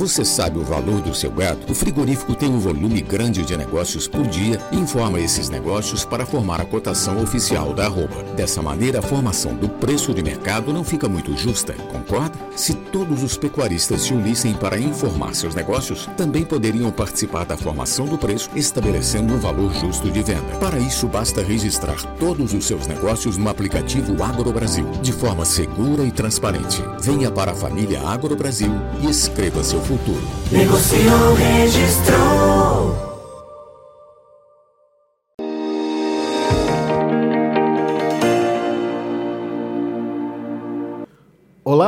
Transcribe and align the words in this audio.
Você 0.00 0.24
sabe 0.24 0.58
o 0.58 0.64
valor 0.64 1.02
do 1.02 1.14
seu 1.14 1.30
gado? 1.30 1.70
O 1.70 1.74
frigorífico 1.74 2.34
tem 2.34 2.48
um 2.48 2.58
volume 2.58 3.02
grande 3.02 3.44
de 3.44 3.54
negócios 3.54 4.08
por 4.08 4.26
dia 4.26 4.58
e 4.72 4.78
informa 4.78 5.20
esses 5.20 5.50
negócios 5.50 6.06
para 6.06 6.24
formar 6.24 6.58
a 6.58 6.64
cotação 6.64 7.22
oficial 7.22 7.74
da 7.74 7.84
arroba. 7.84 8.22
Dessa 8.34 8.62
maneira, 8.62 9.00
a 9.00 9.02
formação 9.02 9.54
do 9.54 9.68
preço 9.68 10.14
de 10.14 10.22
mercado 10.22 10.72
não 10.72 10.82
fica 10.82 11.06
muito 11.06 11.36
justa, 11.36 11.74
concorda? 11.92 12.38
Se 12.56 12.74
todos 12.74 13.22
os 13.22 13.36
pecuaristas 13.36 14.02
se 14.02 14.12
unissem 14.12 14.54
para 14.54 14.78
informar 14.78 15.34
seus 15.34 15.54
negócios, 15.54 16.08
também 16.16 16.44
poderiam 16.44 16.90
participar 16.90 17.44
da 17.44 17.56
formação 17.56 18.06
do 18.06 18.18
preço, 18.18 18.50
estabelecendo 18.54 19.34
um 19.34 19.38
valor 19.38 19.72
justo 19.72 20.10
de 20.10 20.22
venda. 20.22 20.56
Para 20.58 20.78
isso, 20.78 21.06
basta 21.06 21.42
registrar 21.42 22.00
todos 22.18 22.52
os 22.52 22.64
seus 22.66 22.86
negócios 22.86 23.36
no 23.36 23.48
aplicativo 23.48 24.22
Agro 24.22 24.52
Brasil, 24.52 24.86
de 25.02 25.12
forma 25.12 25.44
segura 25.44 26.04
e 26.04 26.10
transparente. 26.10 26.82
Venha 27.00 27.30
para 27.30 27.52
a 27.52 27.54
família 27.54 28.00
Agro 28.00 28.36
Brasil 28.36 28.72
e 29.00 29.08
escreva 29.08 29.64
seu 29.64 29.80
futuro. 29.80 30.22
Negociou, 30.50 31.34
registrou. 31.34 32.59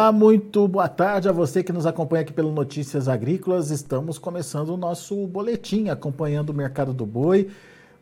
Olá, 0.02 0.10
muito 0.10 0.66
boa 0.66 0.88
tarde 0.88 1.28
a 1.28 1.32
você 1.32 1.62
que 1.62 1.72
nos 1.72 1.86
acompanha 1.86 2.22
aqui 2.22 2.32
pelo 2.32 2.50
Notícias 2.50 3.06
Agrícolas. 3.06 3.70
Estamos 3.70 4.18
começando 4.18 4.70
o 4.70 4.76
nosso 4.76 5.28
boletim 5.28 5.90
acompanhando 5.90 6.50
o 6.50 6.54
mercado 6.54 6.92
do 6.92 7.06
boi. 7.06 7.48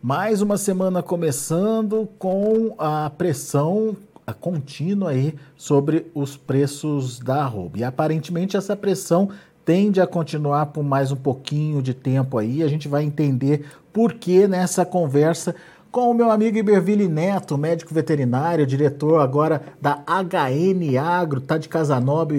Mais 0.00 0.40
uma 0.40 0.56
semana 0.56 1.02
começando 1.02 2.08
com 2.18 2.74
a 2.78 3.10
pressão 3.10 3.94
contínua 4.40 5.10
aí 5.10 5.34
sobre 5.54 6.10
os 6.14 6.38
preços 6.38 7.18
da 7.18 7.42
arroba. 7.42 7.76
E 7.80 7.84
aparentemente 7.84 8.56
essa 8.56 8.74
pressão 8.74 9.28
tende 9.62 10.00
a 10.00 10.06
continuar 10.06 10.66
por 10.66 10.82
mais 10.82 11.12
um 11.12 11.16
pouquinho 11.16 11.82
de 11.82 11.92
tempo 11.92 12.38
aí. 12.38 12.62
A 12.62 12.68
gente 12.68 12.88
vai 12.88 13.04
entender 13.04 13.66
por 13.92 14.14
que 14.14 14.48
nessa 14.48 14.86
conversa 14.86 15.54
com 15.90 16.10
o 16.10 16.14
meu 16.14 16.30
amigo 16.30 16.56
Iberville 16.56 17.08
Neto, 17.08 17.58
médico 17.58 17.92
veterinário, 17.92 18.66
diretor 18.66 19.20
agora 19.20 19.60
da 19.80 20.02
HN 20.06 20.96
Agro, 20.98 21.40
tá 21.40 21.58
de 21.58 21.68
Casanova, 21.68 22.34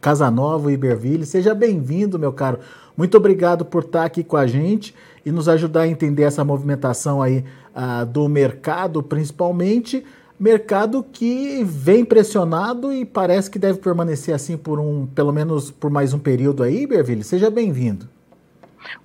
Casanova 0.00 0.70
Iberville. 0.70 1.24
Seja 1.24 1.54
bem-vindo, 1.54 2.18
meu 2.18 2.32
caro. 2.32 2.58
Muito 2.96 3.16
obrigado 3.16 3.64
por 3.64 3.84
estar 3.84 4.04
aqui 4.04 4.22
com 4.22 4.36
a 4.36 4.46
gente 4.46 4.94
e 5.24 5.32
nos 5.32 5.48
ajudar 5.48 5.82
a 5.82 5.88
entender 5.88 6.24
essa 6.24 6.44
movimentação 6.44 7.22
aí 7.22 7.44
uh, 7.74 8.04
do 8.04 8.28
mercado, 8.28 9.02
principalmente 9.02 10.04
mercado 10.38 11.02
que 11.02 11.62
vem 11.64 12.02
pressionado 12.04 12.92
e 12.92 13.04
parece 13.04 13.50
que 13.50 13.58
deve 13.58 13.78
permanecer 13.78 14.34
assim 14.34 14.56
por 14.56 14.78
um, 14.80 15.06
pelo 15.06 15.32
menos 15.32 15.70
por 15.70 15.90
mais 15.90 16.14
um 16.14 16.18
período 16.18 16.62
aí, 16.62 16.86
Berville. 16.86 17.24
Seja 17.24 17.50
bem-vindo. 17.50 18.08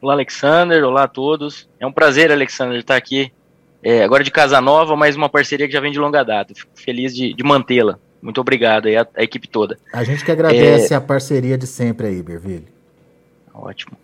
Olá, 0.02 0.14
Alexander. 0.14 0.84
Olá 0.84 1.04
a 1.04 1.08
todos. 1.08 1.68
É 1.80 1.86
um 1.86 1.92
prazer, 1.92 2.32
Alexander, 2.32 2.80
estar 2.80 2.96
aqui. 2.96 3.32
É, 3.86 4.03
agora 4.03 4.23
de 4.23 4.31
Casa 4.31 4.59
Nova, 4.59 4.95
mais 4.95 5.16
uma 5.16 5.30
parceria 5.30 5.67
que 5.67 5.73
já 5.73 5.80
vem 5.80 5.91
de 5.91 6.00
longa 6.00 6.23
data. 6.23 6.55
Fico 6.55 6.72
feliz 6.73 7.16
de, 7.16 7.36
de 7.36 7.44
mantê-la. 7.44 8.00
Muito 8.19 8.42
obrigado 8.42 8.88
aí, 8.88 8.97
a, 8.97 9.05
a, 9.16 9.22
equipe 9.22 9.47
toda. 9.47 9.77
A 9.94 10.03
gente 10.03 10.25
que 10.25 10.31
agradece 10.31 10.92
é... 10.92 10.97
a 10.97 11.02
parceria 11.02 11.55
de 11.55 11.67
sempre 11.67 12.08
aí, 12.08 12.23
Berville. 12.23 12.67
Ótimo. 13.53 13.95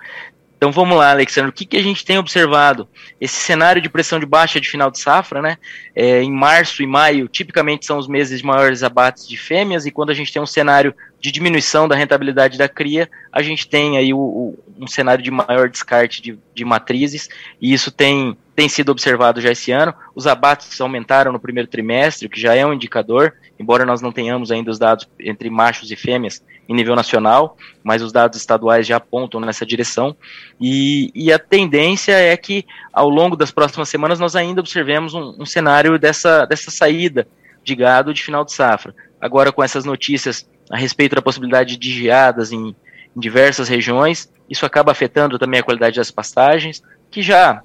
Então 0.55 0.71
vamos 0.71 0.95
lá, 0.95 1.09
Alexandre, 1.09 1.49
o 1.49 1.51
que, 1.51 1.65
que 1.65 1.75
a 1.75 1.81
gente 1.81 2.05
tem 2.05 2.19
observado? 2.19 2.87
Esse 3.19 3.37
cenário 3.37 3.81
de 3.81 3.89
pressão 3.89 4.19
de 4.19 4.27
baixa 4.27 4.61
de 4.61 4.69
final 4.69 4.91
de 4.91 4.99
safra, 4.99 5.41
né? 5.41 5.57
É, 5.95 6.21
em 6.21 6.31
março 6.31 6.83
e 6.83 6.85
maio, 6.85 7.27
tipicamente 7.27 7.83
são 7.83 7.97
os 7.97 8.07
meses 8.07 8.37
de 8.41 8.45
maiores 8.45 8.83
abates 8.83 9.27
de 9.27 9.35
fêmeas, 9.35 9.87
e 9.87 9.91
quando 9.91 10.11
a 10.11 10.13
gente 10.13 10.31
tem 10.31 10.39
um 10.39 10.45
cenário 10.45 10.93
de 11.19 11.31
diminuição 11.31 11.87
da 11.87 11.95
rentabilidade 11.95 12.59
da 12.59 12.69
cria, 12.69 13.09
a 13.31 13.41
gente 13.41 13.67
tem 13.67 13.97
aí 13.97 14.13
o, 14.13 14.19
o, 14.19 14.59
um 14.77 14.85
cenário 14.85 15.23
de 15.23 15.31
maior 15.31 15.67
descarte 15.67 16.21
de, 16.21 16.37
de 16.53 16.63
matrizes, 16.63 17.27
e 17.59 17.73
isso 17.73 17.89
tem, 17.89 18.37
tem 18.55 18.67
sido 18.67 18.89
observado 18.89 19.39
já 19.39 19.51
esse 19.51 19.71
ano. 19.71 19.93
Os 20.13 20.27
abates 20.27 20.79
aumentaram 20.79 21.31
no 21.31 21.39
primeiro 21.39 21.69
trimestre, 21.69 22.27
o 22.27 22.29
que 22.29 22.39
já 22.39 22.53
é 22.53 22.65
um 22.65 22.73
indicador, 22.73 23.33
embora 23.59 23.85
nós 23.85 24.01
não 24.01 24.11
tenhamos 24.11 24.51
ainda 24.51 24.71
os 24.71 24.77
dados 24.77 25.07
entre 25.19 25.49
machos 25.49 25.91
e 25.91 25.95
fêmeas, 25.95 26.43
em 26.67 26.73
nível 26.73 26.95
nacional, 26.95 27.57
mas 27.83 28.01
os 28.01 28.11
dados 28.11 28.37
estaduais 28.37 28.87
já 28.87 28.97
apontam 28.97 29.39
nessa 29.41 29.65
direção. 29.65 30.15
E, 30.59 31.11
e 31.13 31.31
a 31.31 31.39
tendência 31.39 32.13
é 32.13 32.35
que, 32.37 32.65
ao 32.93 33.09
longo 33.09 33.35
das 33.35 33.51
próximas 33.51 33.89
semanas, 33.89 34.19
nós 34.19 34.35
ainda 34.35 34.61
observemos 34.61 35.13
um, 35.13 35.35
um 35.39 35.45
cenário 35.45 35.97
dessa, 35.99 36.45
dessa 36.45 36.71
saída 36.71 37.27
de 37.63 37.75
gado 37.75 38.13
de 38.13 38.23
final 38.23 38.45
de 38.45 38.53
safra. 38.53 38.95
Agora, 39.19 39.51
com 39.51 39.63
essas 39.63 39.85
notícias 39.85 40.49
a 40.69 40.77
respeito 40.77 41.15
da 41.15 41.21
possibilidade 41.21 41.77
de 41.77 41.91
geadas 41.91 42.51
em, 42.51 42.75
em 43.15 43.19
diversas 43.19 43.67
regiões, 43.67 44.31
isso 44.49 44.65
acaba 44.65 44.91
afetando 44.91 45.37
também 45.37 45.59
a 45.59 45.63
qualidade 45.63 45.97
das 45.97 46.11
pastagens, 46.11 46.81
que 47.09 47.21
já 47.21 47.61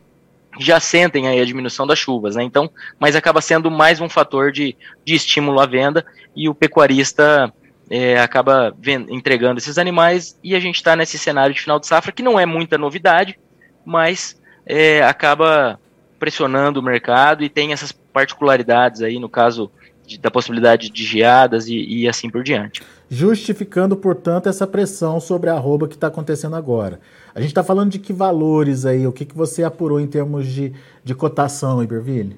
já 0.59 0.81
sentem 0.81 1.29
aí 1.29 1.41
a 1.41 1.45
diminuição 1.45 1.87
das 1.87 1.99
chuvas, 1.99 2.37
né? 2.37 2.43
Então, 2.43 2.71
mas 2.99 3.17
acaba 3.17 3.41
sendo 3.41 3.71
mais 3.71 4.01
um 4.01 4.09
fator 4.09 4.51
de, 4.53 4.77
de 5.05 5.15
estímulo 5.15 5.61
à 5.61 5.67
venda 5.67 6.05
e 6.35 6.49
o 6.49 6.55
pecuarista 6.55 7.53
é, 7.91 8.19
acaba 8.19 8.75
vend- 8.79 9.11
entregando 9.11 9.59
esses 9.59 9.79
animais 9.79 10.39
e 10.43 10.55
a 10.55 10.61
gente 10.61 10.77
está 10.77 10.97
nesse 10.97 11.19
cenário 11.19 11.55
de 11.55 11.61
final 11.61 11.79
de 11.79 11.87
safra 11.87 12.13
que 12.13 12.23
não 12.23 12.39
é 12.39 12.47
muita 12.47 12.77
novidade, 12.77 13.39
mas 13.85 14.41
é, 14.65 15.03
acaba 15.03 15.79
pressionando 16.19 16.81
o 16.81 16.83
mercado 16.83 17.45
e 17.45 17.49
tem 17.49 17.73
essas 17.73 17.93
particularidades 17.93 19.03
aí 19.03 19.19
no 19.19 19.29
caso 19.29 19.71
de, 20.07 20.19
da 20.19 20.31
possibilidade 20.31 20.89
de 20.89 21.05
geadas 21.05 21.67
e, 21.69 21.75
e, 21.75 22.09
assim 22.09 22.31
por 22.31 22.43
diante. 22.43 22.83
Justificando, 23.11 23.97
portanto, 23.97 24.49
essa 24.49 24.67
pressão 24.67 25.21
sobre 25.21 25.51
a 25.51 25.55
arroba 25.55 25.89
que 25.89 25.95
está 25.95 26.07
acontecendo 26.07 26.57
agora. 26.57 27.01
A 27.35 27.41
gente 27.41 27.51
está 27.51 27.63
falando 27.63 27.91
de 27.91 27.99
que 27.99 28.13
valores 28.13 28.87
aí? 28.87 29.07
O 29.07 29.13
que, 29.13 29.25
que 29.25 29.37
você 29.37 29.63
apurou 29.63 30.01
em 30.01 30.07
termos 30.07 30.47
de, 30.47 30.73
de 31.05 31.15
cotação, 31.15 31.83
Iberville? 31.83 32.37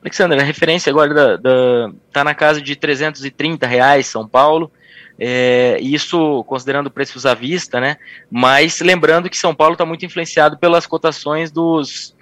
Alexandre, 0.00 0.40
a 0.40 0.42
referência 0.42 0.90
agora 0.90 1.14
da, 1.14 1.36
da, 1.36 1.92
tá 2.12 2.24
na 2.24 2.34
casa 2.34 2.60
de 2.60 2.74
330 2.74 3.66
reais 3.66 4.06
São 4.06 4.26
Paulo. 4.26 4.70
É, 5.18 5.78
isso 5.80 6.42
considerando 6.44 6.90
preços 6.90 7.24
à 7.26 7.34
vista, 7.34 7.80
né? 7.80 7.96
Mas 8.30 8.80
lembrando 8.80 9.30
que 9.30 9.38
São 9.38 9.54
Paulo 9.54 9.74
está 9.74 9.84
muito 9.84 10.04
influenciado 10.04 10.58
pelas 10.58 10.86
cotações 10.86 11.52
dos, 11.52 12.16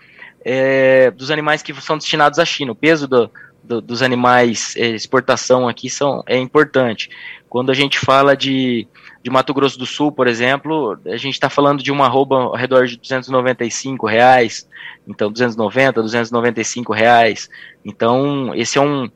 é, 0.44 1.10
dos 1.10 1.30
animais 1.30 1.62
que 1.62 1.72
são 1.80 1.96
destinados 1.96 2.38
à 2.38 2.44
China. 2.44 2.72
O 2.72 2.74
peso 2.74 3.08
do, 3.08 3.30
do, 3.70 3.80
dos 3.80 4.02
animais 4.02 4.74
é, 4.76 4.88
exportação 4.88 5.68
aqui 5.68 5.88
são, 5.88 6.24
é 6.26 6.36
importante. 6.36 7.08
Quando 7.48 7.70
a 7.70 7.74
gente 7.74 8.00
fala 8.00 8.36
de, 8.36 8.88
de 9.22 9.30
Mato 9.30 9.54
Grosso 9.54 9.78
do 9.78 9.86
Sul, 9.86 10.10
por 10.10 10.26
exemplo, 10.26 10.98
a 11.06 11.16
gente 11.16 11.34
está 11.34 11.48
falando 11.48 11.80
de 11.80 11.92
uma 11.92 12.06
arroba 12.06 12.36
ao 12.36 12.56
redor 12.56 12.86
de 12.88 12.96
295 12.96 14.08
reais, 14.08 14.68
então 15.06 15.30
290, 15.30 16.02
295 16.02 16.92
reais. 16.92 17.48
Então 17.84 18.52
esse 18.56 18.76
é 18.76 18.80
um 18.80 19.08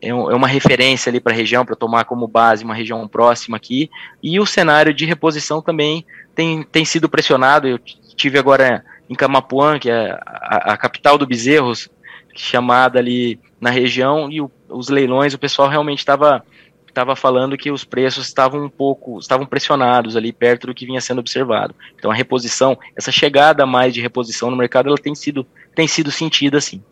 é, 0.00 0.12
uma 0.12 0.48
referência 0.48 1.08
ali 1.08 1.20
para 1.20 1.32
a 1.32 1.36
região 1.36 1.64
para 1.64 1.76
tomar 1.76 2.04
como 2.04 2.26
base 2.26 2.64
uma 2.64 2.74
região 2.74 3.06
próxima 3.06 3.56
aqui. 3.56 3.88
E 4.20 4.40
o 4.40 4.46
cenário 4.46 4.92
de 4.92 5.06
reposição 5.06 5.62
também 5.62 6.04
tem, 6.34 6.64
tem 6.64 6.84
sido 6.84 7.08
pressionado. 7.08 7.68
Eu 7.68 7.78
tive 8.16 8.36
agora 8.36 8.84
em 9.08 9.14
Camapuã, 9.14 9.78
que 9.78 9.88
é 9.88 10.10
a, 10.26 10.72
a 10.72 10.76
capital 10.76 11.16
do 11.16 11.26
bezerros, 11.26 11.88
chamada 12.34 12.98
ali 12.98 13.38
na 13.60 13.70
região, 13.70 14.30
e 14.30 14.40
o, 14.40 14.50
os 14.68 14.88
leilões, 14.88 15.34
o 15.34 15.38
pessoal 15.38 15.68
realmente 15.68 15.98
estava 15.98 16.44
estava 16.92 17.16
falando 17.16 17.56
que 17.56 17.70
os 17.70 17.84
preços 17.84 18.26
estavam 18.26 18.64
um 18.64 18.68
pouco, 18.68 19.18
estavam 19.18 19.46
pressionados 19.46 20.14
ali 20.14 20.30
perto 20.30 20.66
do 20.66 20.74
que 20.74 20.84
vinha 20.84 21.00
sendo 21.00 21.20
observado. 21.20 21.74
Então 21.98 22.10
a 22.10 22.14
reposição, 22.14 22.78
essa 22.94 23.10
chegada 23.10 23.64
mais 23.64 23.94
de 23.94 24.00
reposição 24.00 24.50
no 24.50 24.56
mercado, 24.56 24.88
ela 24.88 24.98
tem 24.98 25.14
sido, 25.14 25.46
tem 25.74 25.88
sido 25.88 26.10
sentida 26.10 26.58
assim. 26.58 26.82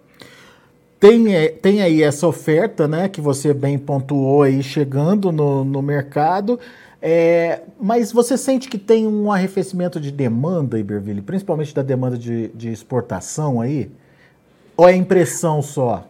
Tem, 0.98 1.34
é, 1.34 1.48
tem 1.48 1.80
aí 1.82 2.02
essa 2.02 2.26
oferta, 2.26 2.88
né, 2.88 3.08
que 3.08 3.20
você 3.20 3.54
bem 3.54 3.78
pontuou 3.78 4.42
aí 4.42 4.62
chegando 4.62 5.32
no, 5.32 5.64
no 5.64 5.80
mercado, 5.80 6.58
é, 7.00 7.62
mas 7.80 8.12
você 8.12 8.36
sente 8.36 8.68
que 8.68 8.76
tem 8.76 9.06
um 9.06 9.32
arrefecimento 9.32 9.98
de 9.98 10.10
demanda, 10.10 10.78
Iberville, 10.78 11.22
principalmente 11.22 11.74
da 11.74 11.82
demanda 11.82 12.18
de, 12.18 12.48
de 12.48 12.70
exportação 12.70 13.60
aí? 13.60 13.90
Ou 14.80 14.88
é 14.88 14.96
impressão 14.96 15.60
só? 15.60 16.08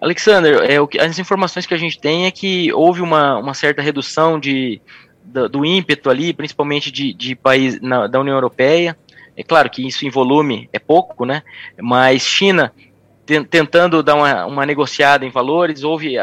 Alexander, 0.00 0.58
é, 0.70 0.80
o 0.80 0.86
que, 0.86 0.96
as 0.96 1.18
informações 1.18 1.66
que 1.66 1.74
a 1.74 1.76
gente 1.76 1.98
tem 1.98 2.24
é 2.24 2.30
que 2.30 2.72
houve 2.72 3.00
uma, 3.00 3.36
uma 3.36 3.52
certa 3.52 3.82
redução 3.82 4.38
de, 4.38 4.80
do, 5.24 5.48
do 5.48 5.64
ímpeto 5.64 6.08
ali, 6.08 6.32
principalmente 6.32 6.92
de, 6.92 7.12
de 7.12 7.34
país 7.34 7.80
na, 7.80 8.06
da 8.06 8.20
União 8.20 8.36
Europeia. 8.36 8.96
É 9.36 9.42
claro 9.42 9.68
que 9.68 9.84
isso 9.84 10.06
em 10.06 10.08
volume 10.08 10.68
é 10.72 10.78
pouco, 10.78 11.24
né? 11.24 11.42
Mas 11.82 12.22
China 12.22 12.72
tentando 13.26 14.04
dar 14.04 14.14
uma, 14.14 14.46
uma, 14.46 14.64
negociada 14.64 15.26
em 15.26 15.30
valores, 15.30 15.82
houve, 15.82 16.16
uh, 16.16 16.22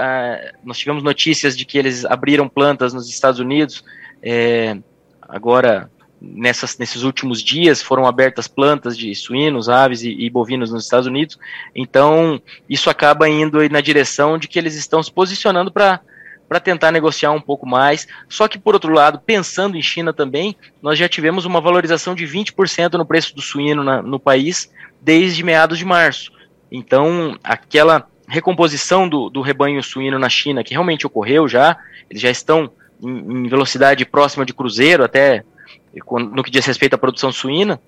nós 0.63 0.77
tivemos 0.77 1.03
notícias 1.03 1.57
de 1.57 1.65
que 1.65 1.77
eles 1.77 2.05
abriram 2.05 2.47
plantas 2.47 2.93
nos 2.93 3.09
Estados 3.09 3.41
Unidos, 3.41 3.83
é, 4.23 4.77
agora 5.21 5.90
nessas, 6.21 6.77
nesses 6.77 7.01
últimos 7.01 7.41
dias 7.41 7.81
foram 7.81 8.05
abertas 8.05 8.47
plantas 8.47 8.95
de 8.95 9.13
suínos, 9.15 9.67
aves 9.67 10.03
e, 10.03 10.09
e, 10.11 10.29
bovinos 10.29 10.71
nos 10.71 10.83
Estados 10.83 11.07
Unidos. 11.07 11.39
Então, 11.75 12.39
isso 12.69 12.89
acaba 12.89 13.27
indo 13.27 13.67
na 13.69 13.81
direção 13.81 14.37
de 14.37 14.47
que 14.47 14.59
eles 14.59 14.75
estão 14.75 15.01
se 15.01 15.11
posicionando 15.11 15.71
para 15.71 15.99
para 16.47 16.59
tentar 16.59 16.91
negociar 16.91 17.31
um 17.31 17.39
pouco 17.39 17.65
mais. 17.65 18.05
Só 18.27 18.45
que, 18.45 18.59
por 18.59 18.73
outro 18.73 18.91
lado, 18.91 19.21
pensando 19.25 19.77
em 19.77 19.81
China 19.81 20.11
também, 20.11 20.53
nós 20.81 20.99
já 20.99 21.07
tivemos 21.07 21.45
uma 21.45 21.61
valorização 21.61 22.13
de 22.13 22.25
20% 22.25 22.95
no 22.95 23.05
preço 23.05 23.33
do 23.33 23.41
suíno 23.41 23.85
na, 23.85 24.01
no 24.01 24.19
país 24.19 24.69
desde 24.99 25.45
meados 25.45 25.77
de 25.77 25.85
março. 25.85 26.29
Então, 26.69 27.39
aquela 27.41 28.05
recomposição 28.27 29.07
do, 29.07 29.29
do 29.29 29.39
rebanho 29.39 29.81
suíno 29.81 30.19
na 30.19 30.27
China, 30.27 30.61
que 30.61 30.73
realmente 30.73 31.07
ocorreu 31.07 31.47
já, 31.47 31.77
eles 32.09 32.21
já 32.21 32.29
estão 32.29 32.69
em, 33.01 33.45
em 33.45 33.47
velocidade 33.47 34.05
próxima 34.05 34.45
de 34.45 34.53
cruzeiro, 34.53 35.05
até 35.05 35.45
no 35.93 36.43
que 36.43 36.51
diz 36.51 36.65
respeito 36.65 36.93
à 36.93 36.97
produção 36.97 37.31
suína, 37.31 37.79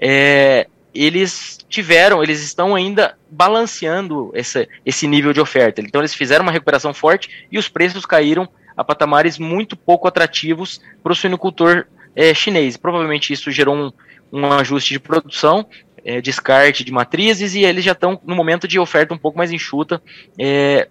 é, 0.00 0.66
eles 0.94 1.58
tiveram, 1.68 2.22
eles 2.22 2.42
estão 2.42 2.74
ainda 2.74 3.16
balanceando 3.30 4.30
esse, 4.34 4.68
esse 4.84 5.06
nível 5.06 5.32
de 5.32 5.40
oferta. 5.40 5.80
Então 5.80 6.00
eles 6.00 6.14
fizeram 6.14 6.42
uma 6.42 6.52
recuperação 6.52 6.94
forte 6.94 7.46
e 7.50 7.58
os 7.58 7.68
preços 7.68 8.06
caíram 8.06 8.48
a 8.76 8.84
patamares 8.84 9.38
muito 9.38 9.76
pouco 9.76 10.06
atrativos 10.08 10.80
para 11.02 11.12
o 11.12 11.16
suinocultor 11.16 11.86
é, 12.14 12.32
chinês. 12.34 12.76
Provavelmente 12.76 13.32
isso 13.32 13.50
gerou 13.50 13.74
um, 13.74 13.92
um 14.32 14.52
ajuste 14.52 14.92
de 14.92 15.00
produção, 15.00 15.66
é, 16.04 16.20
descarte 16.20 16.84
de 16.84 16.92
matrizes 16.92 17.54
e 17.54 17.64
eles 17.64 17.84
já 17.84 17.92
estão 17.92 18.20
no 18.24 18.34
momento 18.34 18.66
de 18.68 18.78
oferta 18.78 19.12
um 19.12 19.18
pouco 19.18 19.38
mais 19.38 19.50
enxuta, 19.50 20.00
é, 20.38 20.88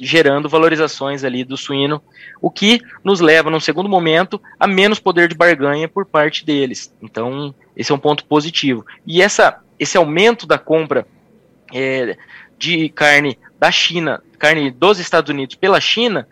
gerando 0.00 0.48
valorizações 0.48 1.24
ali 1.24 1.44
do 1.44 1.56
suíno, 1.56 2.02
o 2.40 2.50
que 2.50 2.80
nos 3.02 3.20
leva, 3.20 3.50
num 3.50 3.60
segundo 3.60 3.88
momento, 3.88 4.40
a 4.58 4.66
menos 4.66 4.98
poder 4.98 5.28
de 5.28 5.34
barganha 5.34 5.88
por 5.88 6.06
parte 6.06 6.44
deles. 6.44 6.94
Então, 7.02 7.54
esse 7.76 7.90
é 7.92 7.94
um 7.94 7.98
ponto 7.98 8.24
positivo. 8.24 8.84
E 9.06 9.22
essa, 9.22 9.60
esse 9.78 9.96
aumento 9.96 10.46
da 10.46 10.58
compra 10.58 11.06
é, 11.72 12.16
de 12.58 12.88
carne 12.90 13.38
da 13.58 13.70
China, 13.70 14.22
carne 14.38 14.70
dos 14.70 14.98
Estados 14.98 15.30
Unidos 15.30 15.54
pela 15.54 15.80
China, 15.80 16.26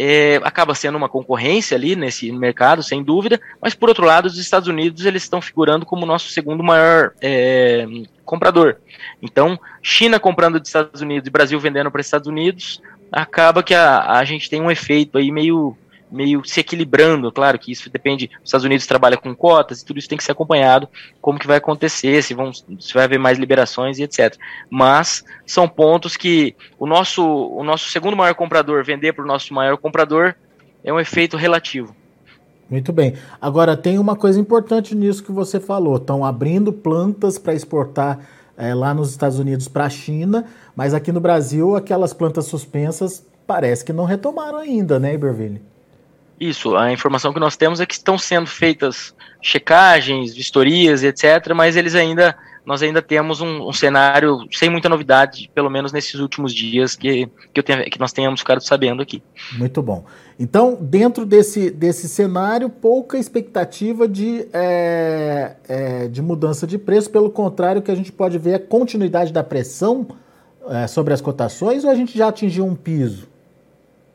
é, 0.00 0.36
acaba 0.44 0.74
sendo 0.74 0.96
uma 0.96 1.08
concorrência 1.08 1.76
ali 1.76 1.96
nesse 1.96 2.30
mercado, 2.30 2.82
sem 2.82 3.02
dúvida, 3.02 3.40
mas 3.60 3.74
por 3.74 3.88
outro 3.88 4.06
lado, 4.06 4.26
os 4.26 4.38
Estados 4.38 4.68
Unidos 4.68 5.04
eles 5.04 5.24
estão 5.24 5.40
figurando 5.40 5.84
como 5.84 6.06
nosso 6.06 6.30
segundo 6.30 6.62
maior 6.62 7.12
é, 7.20 7.84
comprador. 8.28 8.76
Então, 9.22 9.58
China 9.82 10.20
comprando 10.20 10.60
dos 10.60 10.68
Estados 10.68 11.00
Unidos 11.00 11.26
e 11.26 11.30
Brasil 11.30 11.58
vendendo 11.58 11.90
para 11.90 12.00
os 12.00 12.06
Estados 12.06 12.28
Unidos, 12.28 12.82
acaba 13.10 13.62
que 13.62 13.74
a, 13.74 14.18
a 14.18 14.24
gente 14.24 14.50
tem 14.50 14.60
um 14.60 14.70
efeito 14.70 15.16
aí 15.16 15.32
meio 15.32 15.74
meio 16.10 16.42
se 16.42 16.60
equilibrando, 16.60 17.30
claro 17.30 17.58
que 17.58 17.70
isso 17.70 17.90
depende, 17.90 18.30
os 18.42 18.48
Estados 18.48 18.64
Unidos 18.64 18.86
trabalha 18.86 19.18
com 19.18 19.34
cotas 19.36 19.82
e 19.82 19.84
tudo 19.84 19.98
isso 19.98 20.08
tem 20.08 20.16
que 20.16 20.24
ser 20.24 20.32
acompanhado, 20.32 20.88
como 21.20 21.38
que 21.38 21.46
vai 21.46 21.58
acontecer, 21.58 22.22
se, 22.22 22.32
vão, 22.32 22.50
se 22.50 22.94
vai 22.94 23.04
haver 23.04 23.18
mais 23.18 23.38
liberações 23.38 23.98
e 23.98 24.04
etc. 24.04 24.34
Mas 24.70 25.22
são 25.46 25.68
pontos 25.68 26.16
que 26.16 26.56
o 26.78 26.86
nosso, 26.86 27.22
o 27.22 27.62
nosso 27.62 27.90
segundo 27.90 28.16
maior 28.16 28.34
comprador 28.34 28.82
vender 28.82 29.12
para 29.12 29.22
o 29.22 29.28
nosso 29.28 29.52
maior 29.52 29.76
comprador 29.76 30.34
é 30.82 30.90
um 30.90 30.98
efeito 30.98 31.36
relativo. 31.36 31.94
Muito 32.70 32.92
bem. 32.92 33.14
Agora 33.40 33.76
tem 33.76 33.98
uma 33.98 34.14
coisa 34.14 34.38
importante 34.38 34.94
nisso 34.94 35.24
que 35.24 35.32
você 35.32 35.58
falou. 35.58 35.96
Estão 35.96 36.24
abrindo 36.24 36.72
plantas 36.72 37.38
para 37.38 37.54
exportar 37.54 38.20
é, 38.56 38.74
lá 38.74 38.92
nos 38.92 39.10
Estados 39.10 39.38
Unidos 39.38 39.68
para 39.68 39.84
a 39.84 39.90
China, 39.90 40.44
mas 40.76 40.92
aqui 40.92 41.12
no 41.12 41.20
Brasil 41.20 41.76
aquelas 41.76 42.12
plantas 42.12 42.46
suspensas 42.46 43.24
parece 43.46 43.84
que 43.84 43.92
não 43.92 44.04
retomaram 44.04 44.58
ainda, 44.58 44.98
né, 44.98 45.14
Iberville? 45.14 45.62
Isso, 46.38 46.76
a 46.76 46.92
informação 46.92 47.32
que 47.32 47.40
nós 47.40 47.56
temos 47.56 47.80
é 47.80 47.86
que 47.86 47.94
estão 47.94 48.18
sendo 48.18 48.46
feitas 48.46 49.14
checagens, 49.40 50.34
vistorias, 50.34 51.02
etc., 51.02 51.52
mas 51.54 51.76
eles 51.76 51.94
ainda, 51.94 52.36
nós 52.68 52.82
ainda 52.82 53.00
temos 53.00 53.40
um, 53.40 53.66
um 53.66 53.72
cenário 53.72 54.46
sem 54.52 54.68
muita 54.68 54.90
novidade, 54.90 55.50
pelo 55.54 55.70
menos 55.70 55.90
nesses 55.90 56.16
últimos 56.16 56.52
dias 56.52 56.94
que, 56.94 57.26
que, 57.54 57.62
tenho, 57.62 57.82
que 57.86 57.98
nós 57.98 58.12
tenhamos 58.12 58.40
ficado 58.40 58.60
sabendo 58.60 59.00
aqui. 59.00 59.22
Muito 59.56 59.80
bom. 59.80 60.04
Então, 60.38 60.76
dentro 60.78 61.24
desse, 61.24 61.70
desse 61.70 62.06
cenário, 62.10 62.68
pouca 62.68 63.16
expectativa 63.16 64.06
de, 64.06 64.46
é, 64.52 65.56
é, 65.66 66.08
de 66.08 66.20
mudança 66.20 66.66
de 66.66 66.76
preço, 66.76 67.10
pelo 67.10 67.30
contrário, 67.30 67.80
o 67.80 67.82
que 67.82 67.90
a 67.90 67.94
gente 67.94 68.12
pode 68.12 68.36
ver 68.36 68.52
é 68.52 68.58
continuidade 68.58 69.32
da 69.32 69.42
pressão 69.42 70.06
é, 70.68 70.86
sobre 70.86 71.14
as 71.14 71.22
cotações 71.22 71.84
ou 71.84 71.90
a 71.90 71.94
gente 71.94 72.18
já 72.18 72.28
atingiu 72.28 72.66
um 72.66 72.74
piso? 72.74 73.28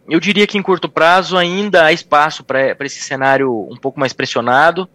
Eu 0.07 0.19
diria 0.19 0.45
que 0.45 0.59
em 0.59 0.61
curto 0.61 0.87
prazo 0.87 1.37
ainda 1.37 1.85
há 1.85 1.91
espaço 1.91 2.43
para 2.43 2.77
esse 2.81 3.01
cenário 3.01 3.67
um 3.71 3.77
pouco 3.77 3.99
mais 3.99 4.13
pressionado. 4.13 4.87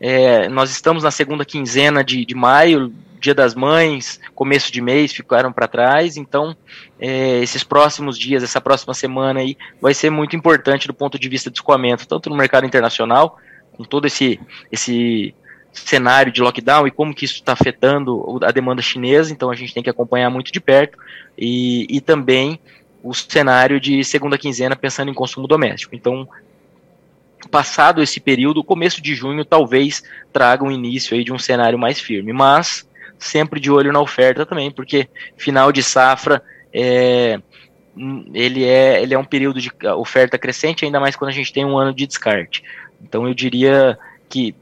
É, 0.00 0.48
nós 0.48 0.70
estamos 0.70 1.02
na 1.02 1.10
segunda 1.10 1.44
quinzena 1.44 2.04
de, 2.04 2.24
de 2.24 2.34
maio, 2.34 2.92
Dia 3.18 3.34
das 3.34 3.54
Mães, 3.54 4.20
começo 4.34 4.70
de 4.70 4.80
mês 4.80 5.12
ficaram 5.12 5.52
para 5.52 5.66
trás, 5.66 6.16
então 6.16 6.56
é, 7.00 7.40
esses 7.42 7.64
próximos 7.64 8.18
dias, 8.18 8.42
essa 8.42 8.60
próxima 8.60 8.94
semana 8.94 9.40
aí, 9.40 9.56
vai 9.80 9.94
ser 9.94 10.10
muito 10.10 10.36
importante 10.36 10.86
do 10.86 10.94
ponto 10.94 11.18
de 11.18 11.28
vista 11.28 11.50
de 11.50 11.58
escoamento, 11.58 12.06
tanto 12.06 12.28
no 12.28 12.36
mercado 12.36 12.66
internacional, 12.66 13.38
com 13.72 13.84
todo 13.84 14.06
esse, 14.06 14.38
esse 14.70 15.34
cenário 15.72 16.32
de 16.32 16.40
lockdown 16.40 16.86
e 16.86 16.90
como 16.90 17.14
que 17.14 17.24
isso 17.24 17.36
está 17.36 17.52
afetando 17.52 18.38
a 18.42 18.50
demanda 18.50 18.82
chinesa, 18.82 19.32
então 19.32 19.50
a 19.50 19.56
gente 19.56 19.74
tem 19.74 19.82
que 19.82 19.90
acompanhar 19.90 20.30
muito 20.30 20.52
de 20.52 20.60
perto, 20.60 20.98
e, 21.36 21.86
e 21.90 22.00
também 22.00 22.60
o 23.02 23.14
cenário 23.14 23.80
de 23.80 24.02
segunda 24.02 24.36
quinzena 24.36 24.74
pensando 24.74 25.10
em 25.10 25.14
consumo 25.14 25.46
doméstico. 25.46 25.94
Então, 25.94 26.28
passado 27.50 28.02
esse 28.02 28.20
período, 28.20 28.64
começo 28.64 29.00
de 29.00 29.14
junho 29.14 29.44
talvez 29.44 30.02
traga 30.32 30.64
um 30.64 30.70
início 30.70 31.16
aí 31.16 31.22
de 31.22 31.32
um 31.32 31.38
cenário 31.38 31.78
mais 31.78 32.00
firme, 32.00 32.32
mas 32.32 32.88
sempre 33.18 33.60
de 33.60 33.70
olho 33.70 33.92
na 33.92 34.00
oferta 34.00 34.44
também, 34.44 34.70
porque 34.70 35.08
final 35.36 35.72
de 35.72 35.82
safra 35.82 36.42
é, 36.72 37.40
ele 38.34 38.64
é, 38.64 39.02
ele 39.02 39.14
é 39.14 39.18
um 39.18 39.24
período 39.24 39.60
de 39.60 39.70
oferta 39.96 40.38
crescente, 40.38 40.84
ainda 40.84 41.00
mais 41.00 41.16
quando 41.16 41.30
a 41.30 41.34
gente 41.34 41.52
tem 41.52 41.64
um 41.64 41.78
ano 41.78 41.94
de 41.94 42.06
descarte. 42.06 42.62
Então 43.02 43.26
eu 43.26 43.34
diria 43.34 43.98
que 44.28 44.54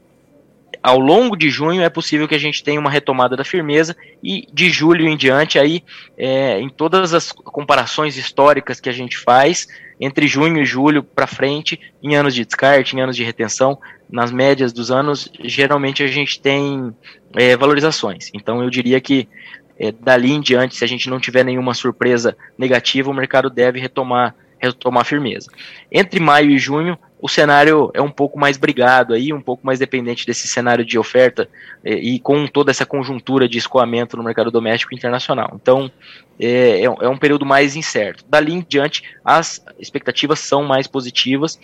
ao 0.85 0.99
longo 0.99 1.35
de 1.35 1.49
junho 1.49 1.81
é 1.81 1.89
possível 1.89 2.27
que 2.27 2.35
a 2.35 2.39
gente 2.39 2.63
tenha 2.63 2.79
uma 2.79 2.91
retomada 2.91 3.35
da 3.35 3.43
firmeza 3.43 3.95
e 4.23 4.47
de 4.53 4.69
julho 4.69 5.07
em 5.07 5.17
diante 5.17 5.57
aí 5.57 5.83
é, 6.15 6.59
em 6.59 6.69
todas 6.69 7.11
as 7.11 7.31
comparações 7.31 8.15
históricas 8.17 8.79
que 8.79 8.87
a 8.87 8.91
gente 8.91 9.17
faz 9.17 9.67
entre 9.99 10.27
junho 10.27 10.61
e 10.61 10.65
julho 10.65 11.01
para 11.01 11.25
frente 11.25 11.81
em 12.03 12.15
anos 12.15 12.35
de 12.35 12.45
descarte 12.45 12.95
em 12.95 13.01
anos 13.01 13.15
de 13.15 13.23
retenção 13.23 13.79
nas 14.07 14.31
médias 14.31 14.71
dos 14.71 14.91
anos 14.91 15.27
geralmente 15.43 16.03
a 16.03 16.07
gente 16.07 16.39
tem 16.39 16.95
é, 17.33 17.57
valorizações. 17.57 18.29
Então 18.31 18.61
eu 18.61 18.69
diria 18.69 19.01
que 19.01 19.27
é, 19.79 19.91
dali 19.91 20.33
em 20.33 20.39
diante 20.39 20.75
se 20.75 20.83
a 20.83 20.87
gente 20.87 21.09
não 21.09 21.19
tiver 21.19 21.43
nenhuma 21.43 21.73
surpresa 21.73 22.37
negativa 22.55 23.09
o 23.09 23.13
mercado 23.13 23.49
deve 23.49 23.79
retomar 23.79 24.35
retomar 24.59 25.05
firmeza 25.05 25.49
entre 25.91 26.19
maio 26.19 26.51
e 26.51 26.57
junho 26.57 26.97
o 27.25 27.27
cenário 27.27 27.89
é 27.95 28.01
um 28.01 28.11
pouco 28.11 28.37
mais 28.37 28.55
brigado 28.55 29.11
aí, 29.11 29.33
um 29.33 29.41
pouco 29.41 29.65
mais 29.65 29.79
dependente 29.79 30.27
desse 30.27 30.47
cenário 30.47 30.85
de 30.85 30.99
oferta 30.99 31.49
e, 31.83 32.15
e 32.15 32.19
com 32.19 32.45
toda 32.45 32.69
essa 32.69 32.85
conjuntura 32.85 33.49
de 33.49 33.57
escoamento 33.57 34.15
no 34.15 34.23
mercado 34.23 34.51
doméstico 34.51 34.93
internacional. 34.93 35.53
Então, 35.55 35.89
é, 36.39 36.81
é, 36.81 36.83
é 36.83 37.09
um 37.09 37.17
período 37.17 37.43
mais 37.43 37.75
incerto. 37.75 38.23
Dali 38.29 38.53
em 38.53 38.63
diante, 38.69 39.01
as 39.23 39.65
expectativas 39.79 40.37
são 40.37 40.63
mais 40.63 40.85
positivas. 40.85 41.59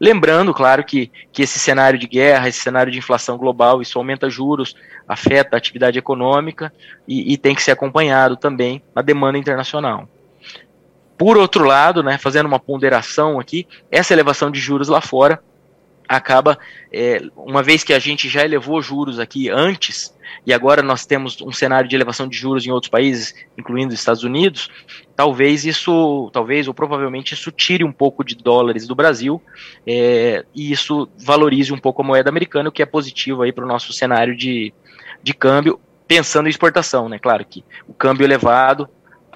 Lembrando, 0.00 0.52
claro, 0.52 0.82
que, 0.82 1.08
que 1.32 1.42
esse 1.42 1.60
cenário 1.60 2.00
de 2.00 2.08
guerra, 2.08 2.48
esse 2.48 2.58
cenário 2.58 2.90
de 2.90 2.98
inflação 2.98 3.38
global, 3.38 3.80
isso 3.80 3.98
aumenta 4.00 4.28
juros, 4.28 4.74
afeta 5.06 5.56
a 5.56 5.58
atividade 5.58 6.00
econômica 6.00 6.72
e, 7.06 7.32
e 7.32 7.36
tem 7.38 7.54
que 7.54 7.62
ser 7.62 7.70
acompanhado 7.70 8.36
também 8.36 8.82
na 8.92 9.02
demanda 9.02 9.38
internacional. 9.38 10.08
Por 11.18 11.36
outro 11.36 11.64
lado, 11.64 12.02
né, 12.02 12.18
fazendo 12.18 12.46
uma 12.46 12.58
ponderação 12.58 13.40
aqui, 13.40 13.66
essa 13.90 14.12
elevação 14.12 14.50
de 14.50 14.60
juros 14.60 14.88
lá 14.88 15.00
fora 15.00 15.40
acaba, 16.08 16.58
é, 16.92 17.20
uma 17.36 17.62
vez 17.62 17.82
que 17.82 17.92
a 17.92 17.98
gente 17.98 18.28
já 18.28 18.44
elevou 18.44 18.80
juros 18.80 19.18
aqui 19.18 19.48
antes, 19.50 20.14
e 20.46 20.52
agora 20.52 20.82
nós 20.82 21.04
temos 21.04 21.40
um 21.40 21.52
cenário 21.52 21.88
de 21.88 21.96
elevação 21.96 22.28
de 22.28 22.36
juros 22.36 22.64
em 22.64 22.70
outros 22.70 22.90
países, 22.90 23.34
incluindo 23.58 23.92
os 23.92 23.98
Estados 23.98 24.22
Unidos, 24.22 24.70
talvez 25.16 25.64
isso, 25.64 26.30
talvez 26.32 26.68
ou 26.68 26.74
provavelmente 26.74 27.34
isso 27.34 27.50
tire 27.50 27.82
um 27.82 27.92
pouco 27.92 28.22
de 28.22 28.36
dólares 28.36 28.86
do 28.86 28.94
Brasil, 28.94 29.42
é, 29.86 30.44
e 30.54 30.70
isso 30.70 31.08
valorize 31.18 31.72
um 31.72 31.78
pouco 31.78 32.02
a 32.02 32.04
moeda 32.04 32.30
americana, 32.30 32.68
o 32.68 32.72
que 32.72 32.82
é 32.82 32.86
positivo 32.86 33.42
aí 33.42 33.52
para 33.52 33.64
o 33.64 33.68
nosso 33.68 33.92
cenário 33.92 34.36
de, 34.36 34.72
de 35.22 35.34
câmbio, 35.34 35.80
pensando 36.06 36.46
em 36.46 36.50
exportação, 36.50 37.08
né? 37.08 37.18
Claro 37.18 37.44
que 37.44 37.64
o 37.88 37.92
câmbio 37.92 38.24
elevado 38.24 38.88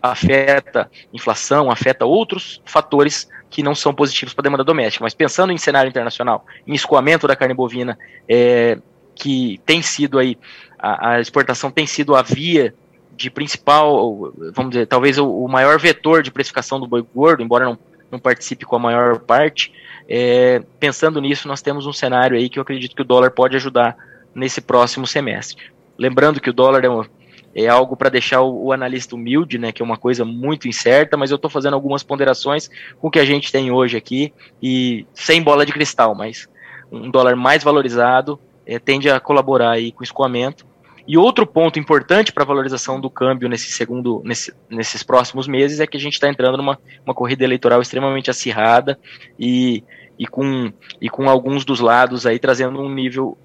afeta 0.02 0.90
inflação, 1.12 1.70
afeta 1.70 2.04
outros 2.04 2.60
fatores 2.64 3.28
que 3.50 3.62
não 3.62 3.74
são 3.74 3.92
positivos 3.92 4.32
para 4.32 4.42
a 4.42 4.44
demanda 4.44 4.64
doméstica. 4.64 5.04
Mas 5.04 5.14
pensando 5.14 5.52
em 5.52 5.58
cenário 5.58 5.88
internacional, 5.88 6.46
em 6.66 6.72
escoamento 6.72 7.26
da 7.26 7.36
carne 7.36 7.54
bovina, 7.54 7.98
é, 8.28 8.78
que 9.14 9.60
tem 9.66 9.82
sido 9.82 10.18
aí, 10.18 10.38
a, 10.78 11.10
a, 11.10 11.20
exportação 11.20 11.70
tem 11.70 11.86
sido 11.86 12.14
a 12.14 12.22
via 12.22 12.74
de 13.16 13.30
principal, 13.30 14.32
vamos 14.54 14.70
dizer, 14.70 14.86
talvez 14.86 15.18
o, 15.18 15.28
o 15.28 15.48
maior 15.48 15.78
vetor 15.78 16.22
de 16.22 16.30
precificação 16.30 16.80
do 16.80 16.86
boi 16.86 17.04
gordo, 17.14 17.42
embora 17.42 17.66
não, 17.66 17.78
não 18.10 18.18
participe 18.18 18.64
com 18.64 18.76
a 18.76 18.78
maior 18.78 19.18
parte, 19.18 19.72
é, 20.08 20.62
pensando 20.78 21.20
nisso, 21.20 21.46
nós 21.46 21.60
temos 21.60 21.86
um 21.86 21.92
cenário 21.92 22.36
aí 22.36 22.48
que 22.48 22.58
eu 22.58 22.62
acredito 22.62 22.96
que 22.96 23.02
o 23.02 23.04
dólar 23.04 23.30
pode 23.30 23.56
ajudar 23.56 23.96
nesse 24.34 24.60
próximo 24.60 25.06
semestre. 25.06 25.70
Lembrando 25.98 26.40
que 26.40 26.48
o 26.48 26.52
dólar 26.52 26.84
é 26.84 26.88
uma, 26.88 27.06
é 27.54 27.66
algo 27.66 27.96
para 27.96 28.08
deixar 28.08 28.42
o, 28.42 28.66
o, 28.66 28.72
analista 28.72 29.14
humilde, 29.14 29.58
né, 29.58 29.72
que 29.72 29.82
é 29.82 29.84
uma 29.84 29.96
coisa 29.96 30.24
muito 30.24 30.68
incerta, 30.68 31.16
mas 31.16 31.30
eu 31.30 31.36
estou 31.36 31.50
fazendo 31.50 31.74
algumas 31.74 32.02
ponderações 32.02 32.70
com 32.98 33.08
o 33.08 33.10
que 33.10 33.18
a 33.18 33.24
gente 33.24 33.50
tem 33.50 33.70
hoje 33.70 33.96
aqui 33.96 34.32
e 34.62 35.06
sem 35.12 35.42
bola 35.42 35.66
de 35.66 35.72
cristal, 35.72 36.14
mas 36.14 36.48
um 36.90 37.10
dólar 37.10 37.36
mais 37.36 37.62
valorizado 37.62 38.38
é, 38.66 38.78
tende 38.78 39.10
a 39.10 39.18
colaborar 39.18 39.72
aí 39.72 39.92
com 39.92 40.00
o 40.00 40.04
escoamento. 40.04 40.68
E 41.06 41.16
outro 41.16 41.46
ponto 41.46 41.78
importante 41.78 42.32
para 42.32 42.44
a 42.44 42.46
valorização 42.46 43.00
do 43.00 43.10
câmbio 43.10 43.48
nesse 43.48 43.72
segundo, 43.72 44.22
nesse, 44.24 44.52
nesses 44.68 45.02
próximos 45.02 45.48
meses 45.48 45.80
é 45.80 45.86
que 45.86 45.96
a 45.96 46.00
gente 46.00 46.12
está 46.12 46.28
entrando 46.28 46.56
numa 46.56 46.78
uma 47.04 47.14
corrida 47.14 47.42
eleitoral 47.42 47.80
extremamente 47.80 48.30
acirrada 48.30 48.98
e, 49.38 49.82
e, 50.18 50.26
com, 50.26 50.72
e 51.00 51.08
com 51.08 51.28
alguns 51.28 51.64
dos 51.64 51.80
lados 51.80 52.26
aí 52.26 52.38
trazendo 52.38 52.80
um 52.80 52.92
nível 52.92 53.36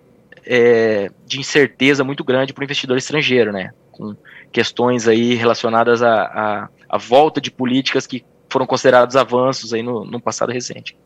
é, 0.45 1.09
de 1.25 1.39
incerteza 1.39 2.03
muito 2.03 2.23
grande 2.23 2.53
para 2.53 2.61
o 2.61 2.65
investidor 2.65 2.97
estrangeiro, 2.97 3.51
né? 3.51 3.71
Com 3.95 4.15
questões 4.51 5.07
aí 5.07 5.33
relacionadas 5.33 6.03
à, 6.03 6.69
à, 6.89 6.97
volta 6.97 7.39
de 7.39 7.49
políticas 7.49 8.05
que 8.05 8.25
foram 8.49 8.65
considerados 8.65 9.15
avanços 9.15 9.73
aí 9.73 9.81
no, 9.81 10.05
no 10.05 10.19
passado 10.19 10.51
recente, 10.51 10.97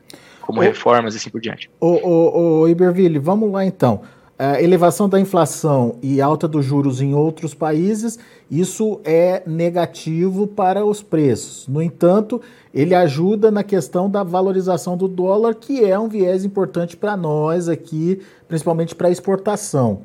como 0.42 0.60
reformas 0.60 1.14
e 1.14 1.18
assim 1.18 1.30
por 1.30 1.40
diante. 1.40 1.70
O, 1.80 1.88
o, 1.88 2.62
o 2.62 2.68
Iberville, 2.68 3.20
vamos 3.20 3.52
lá 3.52 3.66
então. 3.66 4.02
A 4.42 4.62
elevação 4.62 5.10
da 5.10 5.20
inflação 5.20 5.98
e 6.02 6.22
alta 6.22 6.48
dos 6.48 6.64
juros 6.64 7.02
em 7.02 7.14
outros 7.14 7.54
países, 7.54 8.18
isso 8.50 9.02
é 9.04 9.44
negativo 9.46 10.48
para 10.48 10.86
os 10.86 11.04
preços. 11.04 11.68
No 11.68 11.82
entanto, 11.82 12.42
ele 12.74 12.96
ajuda 12.96 13.52
na 13.52 13.64
questão 13.64 14.10
da 14.10 14.24
valorização 14.24 14.96
do 14.96 15.10
dólar, 15.10 15.56
que 15.56 15.84
é 15.84 16.00
um 16.00 16.08
viés 16.08 16.46
importante 16.46 16.96
para 16.96 17.18
nós 17.18 17.68
aqui, 17.68 18.22
principalmente 18.48 18.96
para 18.96 19.12
exportação. 19.12 20.04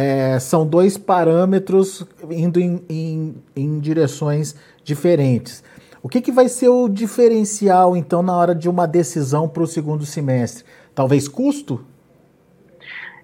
É, 0.00 0.38
são 0.38 0.64
dois 0.64 0.96
parâmetros 0.96 2.06
indo 2.30 2.60
em, 2.60 2.84
em, 2.88 3.34
em 3.56 3.80
direções 3.80 4.54
diferentes. 4.84 5.64
O 6.00 6.08
que, 6.08 6.20
que 6.20 6.30
vai 6.30 6.48
ser 6.48 6.68
o 6.68 6.88
diferencial, 6.88 7.96
então, 7.96 8.22
na 8.22 8.36
hora 8.36 8.54
de 8.54 8.68
uma 8.68 8.86
decisão 8.86 9.48
para 9.48 9.64
o 9.64 9.66
segundo 9.66 10.06
semestre? 10.06 10.64
Talvez 10.94 11.26
custo? 11.26 11.84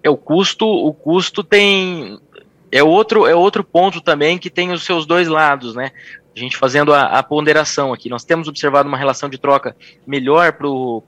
É 0.03 0.11
o 0.11 0.17
custo, 0.17 0.67
o 0.67 0.93
custo 0.93 1.45
tem 1.45 2.19
é 2.73 2.83
outro 2.83 3.25
é 3.25 3.37
outro 3.37 3.63
ponto 3.63 4.01
também 4.01 4.37
que 4.37 4.51
tem 4.51 4.73
os 4.73 4.83
seus 4.85 5.07
dois 5.07 5.29
lados, 5.29 5.77
né? 5.77 5.93
A 6.35 6.41
gente 6.41 6.57
fazendo 6.57 6.93
a, 6.93 7.03
a 7.03 7.23
ponderação 7.23 7.93
aqui, 7.93 8.11
nós 8.11 8.25
temos 8.25 8.49
observado 8.49 8.89
uma 8.89 8.99
relação 8.99 9.29
de 9.29 9.39
troca 9.39 9.77
melhor 10.05 10.55
para 10.55 10.67
o 10.67 11.05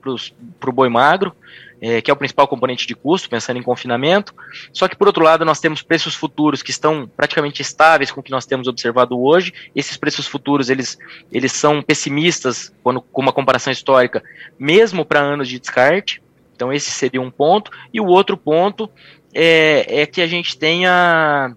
boi 0.73 0.87
magro, 0.87 1.35
é, 1.81 2.01
que 2.01 2.09
é 2.09 2.13
o 2.13 2.17
principal 2.17 2.47
componente 2.47 2.87
de 2.87 2.95
custo, 2.95 3.29
pensando 3.29 3.57
em 3.57 3.63
confinamento. 3.63 4.33
Só 4.73 4.87
que, 4.87 4.95
por 4.95 5.07
outro 5.07 5.23
lado, 5.23 5.45
nós 5.45 5.59
temos 5.59 5.81
preços 5.81 6.15
futuros 6.15 6.61
que 6.61 6.71
estão 6.71 7.07
praticamente 7.15 7.61
estáveis 7.61 8.11
com 8.11 8.19
o 8.19 8.23
que 8.23 8.31
nós 8.31 8.45
temos 8.45 8.67
observado 8.67 9.19
hoje. 9.19 9.53
Esses 9.75 9.97
preços 9.97 10.27
futuros, 10.27 10.69
eles, 10.69 10.97
eles 11.31 11.51
são 11.51 11.81
pessimistas, 11.81 12.73
quando, 12.83 13.01
com 13.01 13.21
uma 13.21 13.33
comparação 13.33 13.71
histórica, 13.71 14.23
mesmo 14.57 15.05
para 15.05 15.19
anos 15.19 15.47
de 15.47 15.59
descarte. 15.59 16.21
Então, 16.55 16.73
esse 16.73 16.89
seria 16.89 17.21
um 17.21 17.29
ponto. 17.29 17.71
E 17.93 18.01
o 18.01 18.05
outro 18.05 18.35
ponto 18.35 18.89
é, 19.33 20.01
é 20.01 20.05
que 20.05 20.21
a 20.21 20.27
gente 20.27 20.57
tenha 20.57 21.55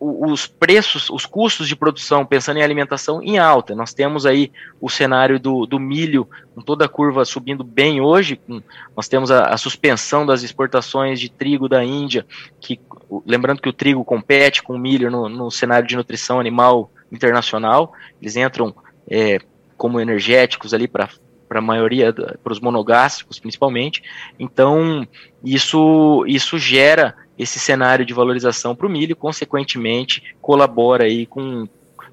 os 0.00 0.46
preços, 0.46 1.10
os 1.10 1.26
custos 1.26 1.66
de 1.66 1.74
produção, 1.74 2.24
pensando 2.24 2.58
em 2.58 2.62
alimentação, 2.62 3.22
em 3.22 3.38
alta. 3.38 3.74
Nós 3.74 3.92
temos 3.92 4.24
aí 4.24 4.52
o 4.80 4.88
cenário 4.88 5.40
do, 5.40 5.66
do 5.66 5.78
milho, 5.78 6.28
com 6.54 6.60
toda 6.60 6.84
a 6.84 6.88
curva 6.88 7.24
subindo 7.24 7.64
bem 7.64 8.00
hoje. 8.00 8.36
Com, 8.36 8.62
nós 8.96 9.08
temos 9.08 9.30
a, 9.30 9.46
a, 9.46 9.56
suspensão 9.56 10.24
das 10.24 10.42
exportações 10.42 11.18
de 11.18 11.28
trigo 11.28 11.68
da 11.68 11.84
Índia, 11.84 12.24
que 12.60 12.80
lembrando 13.26 13.60
que 13.60 13.68
o 13.68 13.72
trigo 13.72 14.04
compete 14.04 14.62
com 14.62 14.74
o 14.74 14.78
milho 14.78 15.10
no, 15.10 15.28
no 15.28 15.50
cenário 15.50 15.88
de 15.88 15.96
nutrição 15.96 16.38
animal 16.38 16.92
internacional. 17.10 17.92
Eles 18.22 18.36
entram 18.36 18.74
é, 19.10 19.40
como 19.76 20.00
energéticos 20.00 20.72
ali 20.72 20.86
para 20.86 21.08
para 21.48 21.60
a 21.60 21.62
maioria, 21.62 22.12
para 22.12 22.52
os 22.52 22.60
monogástricos 22.60 23.38
principalmente. 23.38 24.02
Então, 24.38 25.08
isso, 25.42 26.22
isso 26.26 26.58
gera 26.58 27.14
esse 27.38 27.58
cenário 27.58 28.04
de 28.04 28.12
valorização 28.12 28.74
para 28.74 28.86
o 28.86 28.90
milho, 28.90 29.14
consequentemente, 29.14 30.34
colabora 30.40 31.04
aí 31.04 31.26
com, 31.26 31.68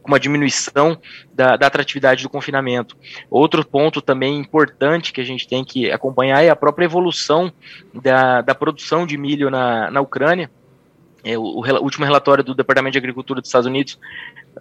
uma 0.07 0.19
diminuição 0.19 0.97
da, 1.33 1.57
da, 1.57 1.67
atratividade 1.67 2.23
do 2.23 2.29
confinamento. 2.29 2.95
Outro 3.29 3.65
ponto 3.65 4.01
também 4.01 4.37
importante 4.39 5.11
que 5.11 5.19
a 5.19 5.25
gente 5.25 5.47
tem 5.47 5.63
que 5.63 5.91
acompanhar 5.91 6.43
é 6.43 6.49
a 6.49 6.55
própria 6.55 6.85
evolução 6.85 7.51
da, 7.93 8.41
da 8.41 8.53
produção 8.53 9.05
de 9.05 9.17
milho 9.17 9.49
na, 9.49 9.89
na 9.89 10.01
Ucrânia. 10.01 10.49
É, 11.23 11.37
o, 11.37 11.41
o, 11.41 11.83
último 11.83 12.05
relatório 12.05 12.43
do 12.43 12.53
Departamento 12.53 12.93
de 12.93 12.99
Agricultura 12.99 13.41
dos 13.41 13.49
Estados 13.49 13.65
Unidos 13.65 13.97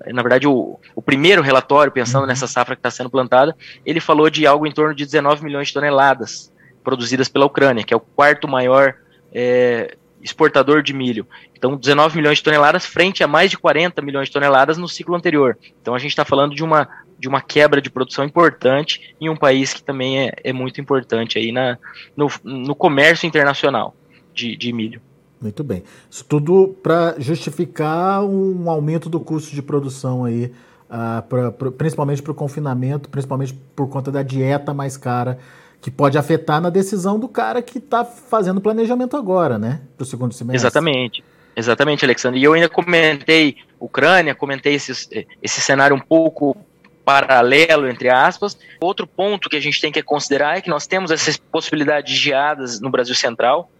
na 0.07 0.23
verdade, 0.23 0.47
o, 0.47 0.79
o 0.95 1.01
primeiro 1.01 1.41
relatório, 1.41 1.93
pensando 1.93 2.23
uhum. 2.23 2.29
nessa 2.29 2.47
safra 2.47 2.75
que 2.75 2.81
está 2.81 2.91
sendo 2.91 3.11
plantada, 3.11 3.57
ele 3.87 4.01
falou 4.01 4.29
de 4.29 4.47
algo 4.47 4.67
em 4.67 4.73
torno 4.73 4.95
de 4.95 5.05
19 5.05 5.45
milhões 5.45 5.69
de 5.69 5.75
toneladas 5.75 6.53
produzidas 6.83 7.29
pela 7.29 7.47
Ucrânia, 7.47 7.85
que 7.85 7.95
é 7.95 7.97
o 7.97 8.01
quarto 8.01 8.49
maior 8.49 8.95
é, 9.33 9.97
exportador 10.25 10.83
de 10.83 10.95
milho. 10.95 11.27
Então, 11.55 11.77
19 11.77 12.17
milhões 12.17 12.39
de 12.39 12.45
toneladas 12.45 12.87
frente 12.87 13.23
a 13.23 13.29
mais 13.29 13.51
de 13.51 13.59
40 13.59 14.01
milhões 14.01 14.29
de 14.29 14.33
toneladas 14.33 14.79
no 14.79 14.89
ciclo 14.89 15.15
anterior. 15.15 15.59
Então, 15.81 15.95
a 15.95 15.99
gente 15.99 16.11
está 16.11 16.25
falando 16.25 16.55
de 16.55 16.65
uma, 16.65 16.89
de 17.19 17.29
uma 17.29 17.43
quebra 17.43 17.81
de 17.81 17.91
produção 17.91 18.25
importante 18.25 19.15
em 19.21 19.29
um 19.29 19.37
país 19.37 19.75
que 19.75 19.83
também 19.83 20.29
é, 20.29 20.33
é 20.43 20.53
muito 20.53 20.81
importante 20.81 21.39
aí 21.39 21.53
na, 21.53 21.79
no, 22.17 22.29
no 22.43 22.75
comércio 22.75 23.27
internacional 23.27 23.95
de, 24.33 24.57
de 24.57 24.73
milho. 24.73 25.01
Muito 25.41 25.63
bem. 25.63 25.83
Isso 26.11 26.25
tudo 26.25 26.75
para 26.83 27.17
justificar 27.19 28.25
um 28.25 28.71
aumento 28.71 29.11
do 29.11 29.21
custo 29.21 29.55
de 29.55 29.61
produção 29.61 30.25
aí, 30.25 30.47
uh, 30.89 31.23
pra, 31.29 31.53
pra, 31.53 31.71
principalmente 31.71 32.23
para 32.23 32.33
o 32.33 32.35
confinamento, 32.35 33.11
principalmente 33.11 33.53
por 33.77 33.87
conta 33.91 34.11
da 34.11 34.23
dieta 34.23 34.73
mais 34.73 34.97
cara, 34.97 35.39
que 35.85 35.91
pode 35.91 36.17
afetar 36.17 36.63
na 36.63 36.71
decisão 36.71 37.21
do 37.21 37.29
cara 37.29 37.61
que 37.61 37.77
está 37.77 38.07
fazendo 38.07 38.59
planejamento 38.59 39.19
agora, 39.19 39.59
né? 39.59 39.83
Para 39.99 40.05
o 40.05 40.07
segundo 40.07 40.33
semestre. 40.33 40.57
Exatamente. 40.57 41.23
Exatamente, 41.55 42.07
Alexandre. 42.07 42.41
E 42.41 42.43
eu 42.43 42.55
ainda 42.55 42.71
comentei 42.71 43.59
Ucrânia, 43.79 44.35
comentei 44.35 44.77
esse, 44.77 45.27
esse 45.43 45.61
cenário 45.61 45.95
um 45.95 46.01
pouco 46.01 46.57
paralelo, 47.05 47.87
entre 47.87 48.09
aspas. 48.09 48.57
Outro 48.81 49.07
ponto 49.07 49.51
que 49.51 49.57
a 49.57 49.61
gente 49.61 49.79
tem 49.79 49.93
que 49.93 50.03
considerar 50.03 50.57
é 50.57 50.63
que 50.63 50.71
nós 50.71 50.87
temos 50.87 51.11
essas 51.11 51.37
possibilidades 51.37 52.15
de 52.15 52.19
geadas 52.19 52.81
no 52.81 52.91
Brasil 52.91 53.15
Central 53.15 53.71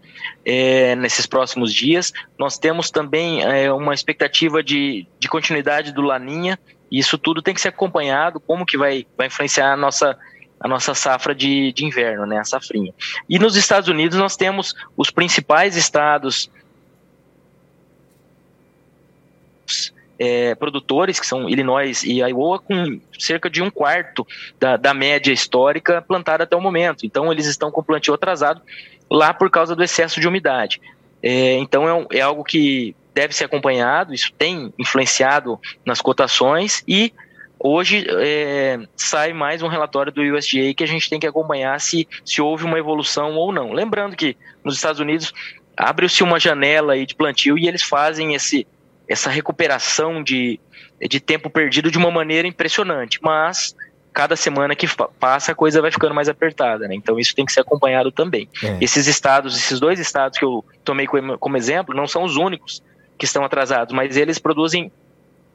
é, 0.45 0.95
nesses 0.97 1.25
próximos 1.25 1.73
dias. 1.73 2.13
Nós 2.37 2.55
temos 2.59 2.91
também 2.91 3.41
é, 3.41 3.73
uma 3.73 3.95
expectativa 3.95 4.61
de, 4.61 5.07
de 5.19 5.27
continuidade 5.27 5.91
do 5.91 6.01
Laninha, 6.01 6.59
e 6.91 6.99
isso 6.99 7.17
tudo 7.17 7.41
tem 7.41 7.55
que 7.55 7.61
ser 7.61 7.69
acompanhado, 7.69 8.39
como 8.39 8.63
que 8.63 8.77
vai, 8.77 9.07
vai 9.17 9.25
influenciar 9.25 9.73
a 9.73 9.75
nossa 9.75 10.15
a 10.59 10.67
nossa 10.67 10.93
safra 10.93 11.35
de, 11.35 11.71
de 11.73 11.85
inverno, 11.85 12.25
né, 12.25 12.39
a 12.39 12.43
safrinha. 12.43 12.93
E 13.29 13.37
nos 13.37 13.55
Estados 13.55 13.89
Unidos 13.89 14.17
nós 14.17 14.35
temos 14.35 14.73
os 14.95 15.09
principais 15.09 15.75
estados 15.75 16.49
é, 20.17 20.55
produtores, 20.55 21.19
que 21.19 21.27
são 21.27 21.49
Illinois 21.49 22.03
e 22.03 22.19
Iowa, 22.19 22.59
com 22.59 22.99
cerca 23.19 23.49
de 23.49 23.61
um 23.61 23.69
quarto 23.69 24.25
da, 24.59 24.77
da 24.77 24.93
média 24.93 25.31
histórica 25.31 26.01
plantada 26.01 26.43
até 26.43 26.55
o 26.55 26.61
momento. 26.61 27.05
Então 27.05 27.31
eles 27.31 27.45
estão 27.45 27.69
com 27.69 27.83
plantio 27.83 28.13
atrasado 28.13 28.61
lá 29.09 29.33
por 29.33 29.49
causa 29.49 29.75
do 29.75 29.83
excesso 29.83 30.19
de 30.19 30.27
umidade. 30.27 30.81
É, 31.21 31.57
então 31.57 31.87
é, 31.87 32.17
é 32.17 32.21
algo 32.21 32.43
que 32.43 32.95
deve 33.13 33.33
ser 33.33 33.45
acompanhado, 33.45 34.13
isso 34.13 34.31
tem 34.37 34.73
influenciado 34.77 35.59
nas 35.85 36.01
cotações 36.01 36.83
e 36.87 37.13
hoje 37.59 38.05
é, 38.09 38.79
sai 38.95 39.33
mais 39.33 39.61
um 39.61 39.67
relatório 39.67 40.11
do 40.11 40.21
USDA 40.21 40.73
que 40.75 40.83
a 40.83 40.87
gente 40.87 41.09
tem 41.09 41.19
que 41.19 41.27
acompanhar 41.27 41.79
se, 41.79 42.07
se 42.23 42.41
houve 42.41 42.63
uma 42.63 42.77
evolução 42.77 43.35
ou 43.35 43.51
não. 43.51 43.71
Lembrando 43.71 44.15
que 44.15 44.37
nos 44.63 44.75
Estados 44.75 44.99
Unidos 44.99 45.33
abre-se 45.77 46.23
uma 46.23 46.39
janela 46.39 46.93
aí 46.93 47.05
de 47.05 47.15
plantio 47.15 47.57
e 47.57 47.67
eles 47.67 47.83
fazem 47.83 48.33
esse, 48.33 48.65
essa 49.07 49.29
recuperação 49.29 50.23
de, 50.23 50.59
de 51.09 51.19
tempo 51.19 51.49
perdido 51.49 51.91
de 51.91 51.97
uma 51.97 52.11
maneira 52.11 52.47
impressionante, 52.47 53.19
mas 53.21 53.75
cada 54.13 54.37
semana 54.37 54.75
que 54.75 54.87
passa 55.19 55.51
a 55.51 55.55
coisa 55.55 55.81
vai 55.81 55.91
ficando 55.91 56.15
mais 56.15 56.29
apertada, 56.29 56.87
né? 56.87 56.95
Então 56.95 57.19
isso 57.19 57.35
tem 57.35 57.45
que 57.45 57.51
ser 57.51 57.59
acompanhado 57.59 58.11
também. 58.13 58.47
É. 58.63 58.77
Esses 58.79 59.07
estados, 59.07 59.57
esses 59.57 59.77
dois 59.77 59.99
estados 59.99 60.39
que 60.39 60.45
eu 60.45 60.63
tomei 60.85 61.05
como, 61.05 61.37
como 61.37 61.57
exemplo, 61.57 61.93
não 61.93 62.07
são 62.07 62.23
os 62.23 62.37
únicos 62.37 62.81
que 63.17 63.25
estão 63.25 63.43
atrasados, 63.43 63.93
mas 63.93 64.15
eles 64.15 64.39
produzem 64.39 64.89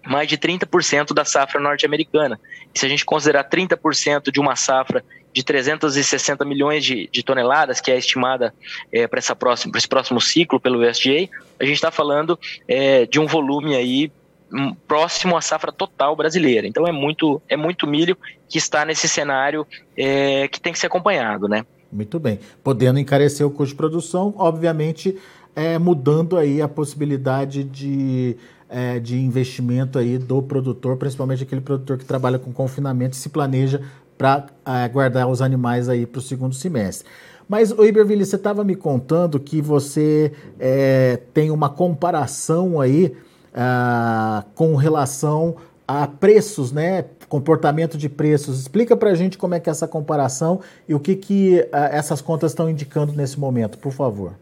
mais 0.07 0.29
de 0.29 0.39
30% 0.39 1.13
da 1.13 1.25
safra 1.25 1.61
norte-americana. 1.61 2.39
Se 2.75 2.87
a 2.87 2.89
gente 2.89 3.05
considerar 3.05 3.49
30% 3.49 4.31
de 4.31 4.41
uma 4.41 4.57
safra 4.57 5.05
de 5.33 5.45
360 5.45 6.45
milhões 6.45 6.85
de, 6.85 7.09
de 7.13 7.23
toneladas, 7.23 7.81
que 7.81 7.91
é 7.91 7.99
estimada 7.99 8.53
é, 8.93 9.07
para 9.07 9.21
esse 9.21 9.89
próximo 9.89 10.21
ciclo 10.21 10.59
pelo 10.59 10.81
USDA, 10.81 11.29
a 11.59 11.65
gente 11.65 11.77
está 11.77 11.91
falando 11.91 12.39
é, 12.67 13.07
de 13.07 13.21
um 13.21 13.27
volume 13.27 13.77
aí 13.77 14.11
próximo 14.87 15.37
à 15.37 15.41
safra 15.41 15.71
total 15.71 16.17
brasileira. 16.17 16.67
Então 16.67 16.87
é 16.87 16.93
muito, 16.93 17.41
é 17.49 17.57
muito 17.57 17.87
milho 17.87 18.17
que 18.49 18.59
está 18.59 18.85
nesse 18.85 19.09
cenário 19.09 19.67
é, 19.97 20.49
que 20.49 20.61
tem 20.61 20.73
que 20.73 20.79
ser 20.79 20.89
acompanhado, 20.89 21.49
né? 21.49 21.65
Muito 21.93 22.19
bem. 22.19 22.39
Podendo 22.63 22.99
encarecer 22.99 23.47
o 23.47 23.51
custo 23.51 23.73
de 23.73 23.77
produção, 23.77 24.35
obviamente, 24.37 25.17
é, 25.55 25.79
mudando 25.79 26.37
aí 26.37 26.63
a 26.63 26.69
possibilidade 26.69 27.65
de 27.65 28.37
é, 28.71 28.99
de 29.01 29.19
investimento 29.19 29.99
aí 29.99 30.17
do 30.17 30.41
produtor, 30.41 30.97
principalmente 30.97 31.43
aquele 31.43 31.61
produtor 31.61 31.99
que 31.99 32.05
trabalha 32.05 32.39
com 32.39 32.53
confinamento 32.53 33.17
e 33.17 33.19
se 33.19 33.29
planeja 33.29 33.83
para 34.17 34.47
é, 34.65 34.89
guardar 34.89 35.29
os 35.29 35.43
animais 35.43 35.89
aí 35.89 36.07
para 36.07 36.21
o 36.21 36.23
segundo 36.23 36.55
semestre. 36.55 37.09
Mas, 37.49 37.73
o 37.73 37.85
Iberville, 37.85 38.25
você 38.25 38.37
estava 38.37 38.63
me 38.63 38.77
contando 38.77 39.41
que 39.41 39.61
você 39.61 40.33
é, 40.57 41.19
tem 41.35 41.51
uma 41.51 41.69
comparação 41.69 42.81
aí 42.81 43.13
ah, 43.53 44.45
com 44.55 44.77
relação 44.77 45.57
a 45.87 46.07
preços, 46.07 46.71
né? 46.71 47.07
Comportamento 47.29 47.99
de 47.99 48.09
preços. 48.09 48.61
Explica 48.61 48.97
para 48.97 49.11
a 49.11 49.15
gente 49.17 49.37
como 49.37 49.55
é 49.57 49.59
que 49.59 49.69
é 49.69 49.73
essa 49.73 49.89
comparação 49.89 50.61
e 50.89 50.95
o 50.95 51.01
que, 51.01 51.17
que 51.17 51.69
ah, 51.73 51.89
essas 51.91 52.21
contas 52.21 52.53
estão 52.53 52.71
indicando 52.71 53.13
nesse 53.13 53.41
momento, 53.41 53.79
por 53.79 53.91
favor. 53.91 54.35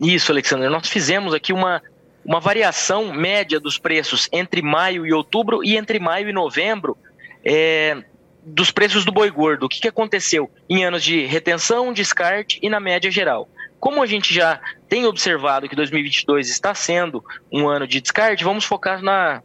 Isso, 0.00 0.32
Alexandre. 0.32 0.68
Nós 0.68 0.88
fizemos 0.88 1.32
aqui 1.32 1.52
uma, 1.52 1.80
uma 2.28 2.40
variação 2.40 3.10
média 3.10 3.58
dos 3.58 3.78
preços 3.78 4.28
entre 4.30 4.60
maio 4.60 5.06
e 5.06 5.14
outubro 5.14 5.64
e 5.64 5.78
entre 5.78 5.98
maio 5.98 6.28
e 6.28 6.32
novembro 6.32 6.94
é, 7.42 8.04
dos 8.44 8.70
preços 8.70 9.02
do 9.02 9.10
boi 9.10 9.30
gordo. 9.30 9.64
O 9.64 9.68
que, 9.68 9.80
que 9.80 9.88
aconteceu 9.88 10.50
em 10.68 10.84
anos 10.84 11.02
de 11.02 11.24
retenção, 11.24 11.90
descarte 11.90 12.58
e 12.62 12.68
na 12.68 12.78
média 12.78 13.10
geral? 13.10 13.48
Como 13.80 14.02
a 14.02 14.06
gente 14.06 14.34
já 14.34 14.60
tem 14.90 15.06
observado 15.06 15.70
que 15.70 15.74
2022 15.74 16.50
está 16.50 16.74
sendo 16.74 17.24
um 17.50 17.66
ano 17.66 17.86
de 17.86 17.98
descarte, 17.98 18.44
vamos 18.44 18.66
focar 18.66 19.02
na, 19.02 19.42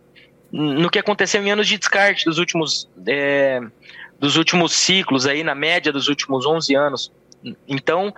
no 0.52 0.90
que 0.90 1.00
aconteceu 1.00 1.42
em 1.42 1.52
anos 1.52 1.70
de 1.70 1.78
descarte 1.78 2.26
dos 2.26 2.38
últimos, 2.38 2.90
é, 3.08 3.62
dos 4.20 4.36
últimos 4.36 4.74
ciclos, 4.74 5.26
aí 5.26 5.42
na 5.42 5.56
média 5.56 5.90
dos 5.90 6.10
últimos 6.10 6.46
11 6.46 6.76
anos. 6.76 7.14
Então, 7.66 8.14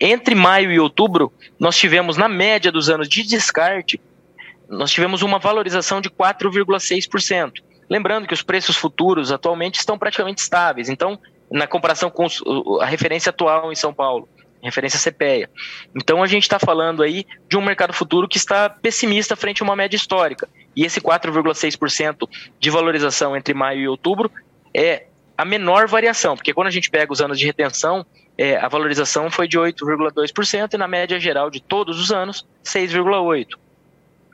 entre 0.00 0.34
maio 0.34 0.72
e 0.72 0.80
outubro, 0.80 1.32
nós 1.58 1.76
tivemos, 1.76 2.16
na 2.16 2.28
média 2.28 2.70
dos 2.72 2.88
anos 2.88 3.08
de 3.08 3.22
descarte, 3.22 4.00
nós 4.68 4.90
tivemos 4.90 5.22
uma 5.22 5.38
valorização 5.38 6.00
de 6.00 6.10
4,6%. 6.10 7.62
Lembrando 7.88 8.26
que 8.26 8.34
os 8.34 8.42
preços 8.42 8.76
futuros 8.76 9.30
atualmente 9.30 9.78
estão 9.78 9.98
praticamente 9.98 10.42
estáveis. 10.42 10.88
Então, 10.88 11.18
na 11.50 11.66
comparação 11.66 12.10
com 12.10 12.26
a 12.80 12.86
referência 12.86 13.30
atual 13.30 13.70
em 13.70 13.76
São 13.76 13.92
Paulo, 13.92 14.28
referência 14.62 14.98
CPEA. 14.98 15.50
Então, 15.94 16.22
a 16.22 16.26
gente 16.26 16.44
está 16.44 16.58
falando 16.58 17.02
aí 17.02 17.26
de 17.48 17.56
um 17.56 17.60
mercado 17.62 17.92
futuro 17.92 18.26
que 18.26 18.38
está 18.38 18.70
pessimista 18.70 19.36
frente 19.36 19.62
a 19.62 19.64
uma 19.64 19.76
média 19.76 19.96
histórica. 19.96 20.48
E 20.74 20.84
esse 20.84 21.00
4,6% 21.00 22.28
de 22.58 22.70
valorização 22.70 23.36
entre 23.36 23.52
maio 23.52 23.80
e 23.80 23.88
outubro 23.88 24.30
é 24.72 25.06
a 25.36 25.44
menor 25.44 25.86
variação, 25.86 26.36
porque 26.36 26.54
quando 26.54 26.68
a 26.68 26.70
gente 26.70 26.90
pega 26.90 27.12
os 27.12 27.20
anos 27.20 27.38
de 27.38 27.44
retenção, 27.44 28.06
é, 28.36 28.56
a 28.56 28.68
valorização 28.68 29.30
foi 29.30 29.46
de 29.46 29.58
8,2% 29.58 30.74
e 30.74 30.76
na 30.76 30.88
média 30.88 31.18
geral 31.20 31.50
de 31.50 31.60
todos 31.60 32.00
os 32.00 32.10
anos, 32.10 32.46
6,8%. 32.64 33.56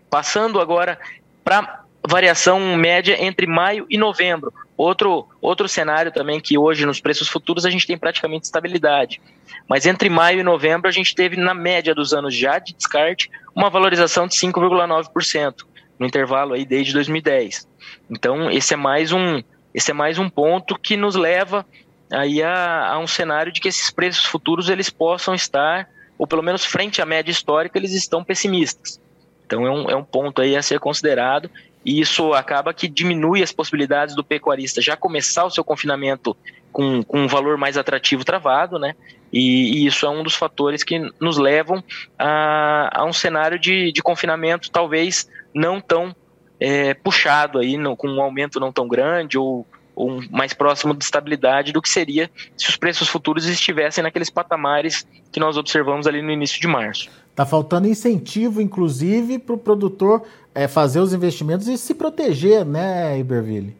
Passando 0.09 0.61
agora 0.61 0.99
para 1.45 1.85
variação 2.07 2.77
média 2.77 3.17
entre 3.23 3.47
maio 3.47 3.87
e 3.89 3.99
novembro. 3.99 4.53
Outro, 4.77 5.29
outro 5.41 5.69
cenário 5.69 6.11
também 6.11 6.41
que 6.41 6.57
hoje 6.57 6.87
nos 6.87 7.01
preços 7.01 7.29
futuros 7.29 7.67
a 7.67 7.71
gente 7.71 7.87
tem 7.87 7.99
praticamente 7.99 8.47
estabilidade. 8.47 9.21
Mas 9.69 9.85
entre 9.85 10.09
maio 10.09 10.41
e 10.41 10.43
novembro 10.43 10.89
a 10.89 10.93
gente 10.93 11.15
teve, 11.15 11.37
na 11.37 11.53
média 11.53 11.95
dos 11.95 12.15
anos 12.15 12.35
já 12.35 12.59
de 12.59 12.73
descarte, 12.73 13.31
uma 13.55 13.69
valorização 13.69 14.27
de 14.27 14.35
5,9% 14.35 15.55
no 15.99 16.07
intervalo 16.07 16.55
aí 16.55 16.65
desde 16.65 16.95
2010. 16.95 17.69
Então 18.11 18.51
esse 18.51 18.73
é 18.73 18.77
mais 18.77 19.13
um, 19.13 19.43
esse 19.75 19.91
é 19.91 19.95
mais 19.95 20.19
um 20.19 20.31
ponto 20.31 20.79
que 20.79 20.97
nos 20.97 21.15
leva 21.15 21.67
aí 22.13 22.43
a 22.43 22.99
um 22.99 23.07
cenário 23.07 23.53
de 23.53 23.61
que 23.61 23.69
esses 23.69 23.91
preços 23.91 24.25
futuros 24.25 24.69
eles 24.69 24.91
possam 24.91 25.35
estar, 25.35 25.89
ou 26.19 26.27
pelo 26.27 26.43
menos 26.43 26.65
frente 26.65 27.01
à 27.01 27.07
média 27.07 27.31
histórica, 27.31 27.79
eles 27.79 27.93
estão 27.93 28.25
pessimistas. 28.25 29.01
Então 29.47 29.67
é 29.67 29.71
um, 29.71 29.91
é 29.91 29.97
um 29.97 30.05
ponto 30.05 30.41
aí 30.41 30.57
a 30.57 30.63
ser 30.63 30.79
considerado 30.79 31.51
e 31.85 32.01
isso 32.01 32.33
acaba 32.35 32.75
que 32.75 32.87
diminui 32.87 33.43
as 33.43 33.53
possibilidades 33.53 34.15
do 34.15 34.23
pecuarista 34.23 34.83
já 34.83 34.97
começar 34.97 35.45
o 35.45 35.51
seu 35.51 35.65
confinamento 35.65 36.37
com, 36.71 37.03
com 37.03 37.21
um 37.23 37.27
valor 37.27 37.57
mais 37.57 37.77
atrativo 37.77 38.25
travado, 38.25 38.79
né? 38.79 38.95
E, 39.33 39.79
e, 39.83 39.87
isso 39.87 40.07
é 40.07 40.11
um 40.11 40.23
dos 40.23 40.35
fatores 40.35 40.83
que 40.83 40.99
nos 41.21 41.39
levam 41.39 41.83
a, 42.19 43.01
a 43.01 43.05
um 43.05 43.13
cenário 43.13 43.59
de, 43.59 43.93
de 43.93 44.03
confinamento 44.03 44.71
talvez 44.71 45.29
não 45.55 45.81
tão 45.81 46.15
é, 46.59 46.95
puxado 46.95 47.59
aí, 47.59 47.77
não, 47.77 47.97
com 47.97 48.09
um 48.09 48.21
aumento 48.21 48.61
não 48.61 48.73
tão 48.73 48.87
grande 48.87 49.39
ou, 49.39 49.67
ou 50.01 50.23
mais 50.31 50.55
próximo 50.55 50.95
de 50.95 51.05
estabilidade 51.05 51.73
do 51.73 51.83
que 51.83 51.89
seria 51.89 52.31
se 52.57 52.71
os 52.71 52.77
preços 52.77 53.07
futuros 53.07 53.45
estivessem 53.47 54.03
naqueles 54.03 54.31
patamares 54.31 55.07
que 55.31 55.39
nós 55.39 55.59
observamos 55.59 56.07
ali 56.07 56.23
no 56.23 56.31
início 56.31 56.59
de 56.59 56.67
março. 56.67 57.11
Está 57.31 57.45
faltando 57.45 57.87
incentivo, 57.87 58.63
inclusive, 58.63 59.39
para 59.39 59.55
o 59.55 59.59
produtor 59.59 60.23
é, 60.55 60.67
fazer 60.67 61.01
os 61.01 61.13
investimentos 61.13 61.69
e 61.69 61.77
se 61.77 61.95
proteger, 61.95 62.65
né, 62.65 63.19
Iberville? 63.19 63.77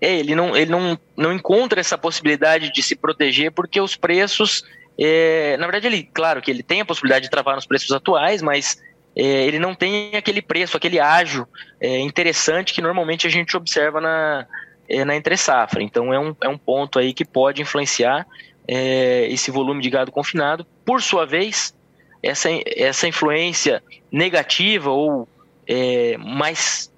É, 0.00 0.18
ele 0.18 0.34
não, 0.34 0.54
ele 0.54 0.70
não, 0.70 0.98
não 1.16 1.32
encontra 1.32 1.80
essa 1.80 1.96
possibilidade 1.96 2.70
de 2.70 2.82
se 2.82 2.94
proteger 2.94 3.50
porque 3.50 3.80
os 3.80 3.96
preços. 3.96 4.62
É, 4.98 5.56
na 5.56 5.66
verdade, 5.66 5.86
ele, 5.86 6.08
claro 6.12 6.42
que 6.42 6.50
ele 6.50 6.62
tem 6.62 6.82
a 6.82 6.84
possibilidade 6.84 7.24
de 7.24 7.30
travar 7.30 7.56
nos 7.56 7.66
preços 7.66 7.90
atuais, 7.90 8.42
mas 8.42 8.78
é, 9.16 9.46
ele 9.46 9.58
não 9.58 9.74
tem 9.74 10.14
aquele 10.14 10.42
preço, 10.42 10.76
aquele 10.76 11.00
ágio 11.00 11.48
é, 11.80 11.98
interessante 12.00 12.74
que 12.74 12.82
normalmente 12.82 13.26
a 13.26 13.30
gente 13.30 13.56
observa 13.56 14.00
na, 14.00 14.46
é, 14.88 15.04
na 15.04 15.16
entre 15.16 15.36
safra. 15.36 15.82
Então 15.82 16.12
é 16.12 16.18
um, 16.18 16.34
é 16.42 16.48
um 16.48 16.58
ponto 16.58 16.98
aí 16.98 17.12
que 17.12 17.24
pode 17.24 17.62
influenciar 17.62 18.26
é, 18.66 19.26
esse 19.30 19.50
volume 19.50 19.82
de 19.82 19.90
gado 19.90 20.12
confinado. 20.12 20.66
Por 20.84 21.02
sua 21.02 21.26
vez, 21.26 21.74
essa, 22.22 22.48
essa 22.76 23.06
influência 23.06 23.82
negativa 24.10 24.90
ou 24.90 25.28
é, 25.66 26.16
mais, 26.18 26.90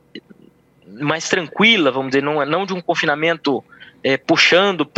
mais 0.87 1.29
tranquila, 1.29 1.91
vamos 1.91 2.11
dizer, 2.11 2.23
não, 2.23 2.45
não 2.45 2.67
de 2.67 2.73
um 2.73 2.81
confinamento 2.81 3.63
é, 4.03 4.17
puxando 4.17 4.89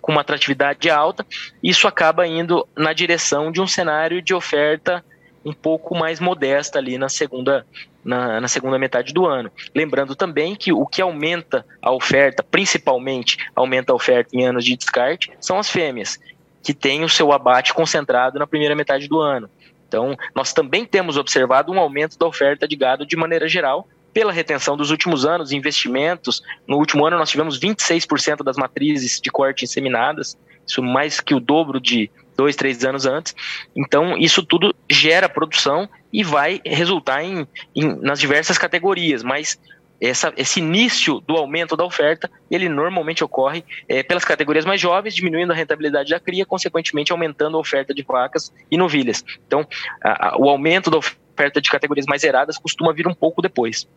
com 0.00 0.12
uma 0.12 0.20
atratividade 0.20 0.90
alta, 0.90 1.26
isso 1.62 1.86
acaba 1.86 2.26
indo 2.26 2.66
na 2.76 2.92
direção 2.92 3.52
de 3.52 3.60
um 3.60 3.66
cenário 3.66 4.20
de 4.20 4.34
oferta 4.34 5.04
um 5.44 5.52
pouco 5.52 5.94
mais 5.94 6.20
modesta 6.20 6.78
ali 6.78 6.96
na 6.96 7.08
segunda, 7.08 7.66
na, 8.04 8.40
na, 8.40 8.48
segunda 8.48 8.78
metade 8.78 9.12
do 9.12 9.26
ano. 9.26 9.50
Lembrando 9.74 10.16
também 10.16 10.56
que 10.56 10.72
o 10.72 10.86
que 10.86 11.02
aumenta 11.02 11.66
a 11.82 11.92
oferta, 11.92 12.42
principalmente 12.42 13.36
aumenta 13.54 13.92
a 13.92 13.96
oferta 13.96 14.34
em 14.34 14.46
anos 14.46 14.64
de 14.64 14.76
descarte, 14.76 15.30
são 15.40 15.58
as 15.58 15.68
fêmeas, 15.68 16.18
que 16.62 16.72
têm 16.72 17.04
o 17.04 17.08
seu 17.08 17.30
abate 17.30 17.74
concentrado 17.74 18.38
na 18.38 18.46
primeira 18.46 18.74
metade 18.74 19.06
do 19.06 19.20
ano. 19.20 19.50
Então, 19.86 20.16
nós 20.34 20.52
também 20.52 20.86
temos 20.86 21.16
observado 21.16 21.70
um 21.70 21.78
aumento 21.78 22.18
da 22.18 22.26
oferta 22.26 22.66
de 22.66 22.74
gado 22.74 23.06
de 23.06 23.16
maneira 23.16 23.46
geral, 23.46 23.86
pela 24.14 24.32
retenção 24.32 24.76
dos 24.76 24.90
últimos 24.90 25.26
anos, 25.26 25.52
investimentos. 25.52 26.40
No 26.66 26.78
último 26.78 27.04
ano, 27.04 27.18
nós 27.18 27.28
tivemos 27.28 27.58
26% 27.58 28.42
das 28.42 28.56
matrizes 28.56 29.20
de 29.20 29.30
corte 29.30 29.64
inseminadas, 29.64 30.38
isso 30.66 30.82
mais 30.82 31.20
que 31.20 31.34
o 31.34 31.40
dobro 31.40 31.78
de 31.78 32.10
dois, 32.36 32.56
três 32.56 32.84
anos 32.84 33.06
antes. 33.06 33.34
Então, 33.74 34.16
isso 34.16 34.44
tudo 34.44 34.74
gera 34.90 35.28
produção 35.28 35.88
e 36.12 36.22
vai 36.22 36.60
resultar 36.64 37.22
em, 37.22 37.46
em 37.74 37.96
nas 38.00 38.18
diversas 38.18 38.58
categorias, 38.58 39.22
mas 39.22 39.58
essa, 40.00 40.32
esse 40.36 40.60
início 40.60 41.20
do 41.20 41.34
aumento 41.34 41.76
da 41.76 41.84
oferta, 41.84 42.30
ele 42.50 42.68
normalmente 42.68 43.24
ocorre 43.24 43.64
é, 43.88 44.02
pelas 44.02 44.24
categorias 44.24 44.64
mais 44.64 44.80
jovens, 44.80 45.14
diminuindo 45.14 45.52
a 45.52 45.54
rentabilidade 45.54 46.10
da 46.10 46.20
cria, 46.20 46.44
consequentemente 46.44 47.12
aumentando 47.12 47.56
a 47.56 47.60
oferta 47.60 47.94
de 47.94 48.02
vacas 48.02 48.52
e 48.70 48.76
novilhas. 48.76 49.24
Então, 49.46 49.66
a, 50.02 50.28
a, 50.28 50.38
o 50.38 50.48
aumento 50.48 50.90
da 50.90 50.98
oferta 50.98 51.60
de 51.60 51.70
categorias 51.70 52.06
mais 52.06 52.22
zeradas 52.22 52.58
costuma 52.58 52.92
vir 52.92 53.06
um 53.06 53.14
pouco 53.14 53.40
depois. 53.40 53.88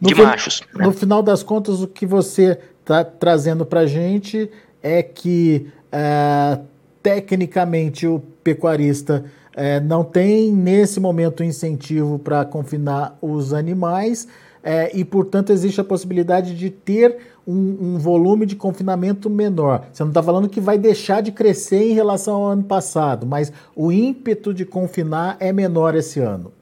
No 0.00 0.08
de 0.08 0.14
machos. 0.14 0.62
Né? 0.74 0.84
No 0.84 0.92
final 0.92 1.22
das 1.22 1.42
contas, 1.42 1.80
o 1.82 1.86
que 1.86 2.06
você 2.06 2.58
está 2.80 3.04
trazendo 3.04 3.66
para 3.66 3.80
a 3.80 3.86
gente 3.86 4.50
é 4.82 5.02
que, 5.02 5.70
é, 5.92 6.58
tecnicamente, 7.02 8.06
o 8.06 8.20
pecuarista 8.44 9.24
é, 9.54 9.80
não 9.80 10.04
tem, 10.04 10.52
nesse 10.52 11.00
momento, 11.00 11.42
incentivo 11.42 12.18
para 12.18 12.44
confinar 12.44 13.18
os 13.20 13.52
animais 13.52 14.28
é, 14.62 14.90
e, 14.96 15.04
portanto, 15.04 15.52
existe 15.52 15.80
a 15.80 15.84
possibilidade 15.84 16.54
de 16.54 16.70
ter 16.70 17.16
um, 17.46 17.94
um 17.94 17.98
volume 17.98 18.46
de 18.46 18.54
confinamento 18.54 19.28
menor. 19.28 19.86
Você 19.92 20.02
não 20.04 20.10
está 20.10 20.22
falando 20.22 20.48
que 20.48 20.60
vai 20.60 20.78
deixar 20.78 21.20
de 21.20 21.32
crescer 21.32 21.90
em 21.90 21.92
relação 21.92 22.34
ao 22.34 22.46
ano 22.46 22.62
passado, 22.62 23.26
mas 23.26 23.52
o 23.74 23.90
ímpeto 23.90 24.54
de 24.54 24.64
confinar 24.64 25.36
é 25.40 25.52
menor 25.52 25.94
esse 25.94 26.20
ano. 26.20 26.52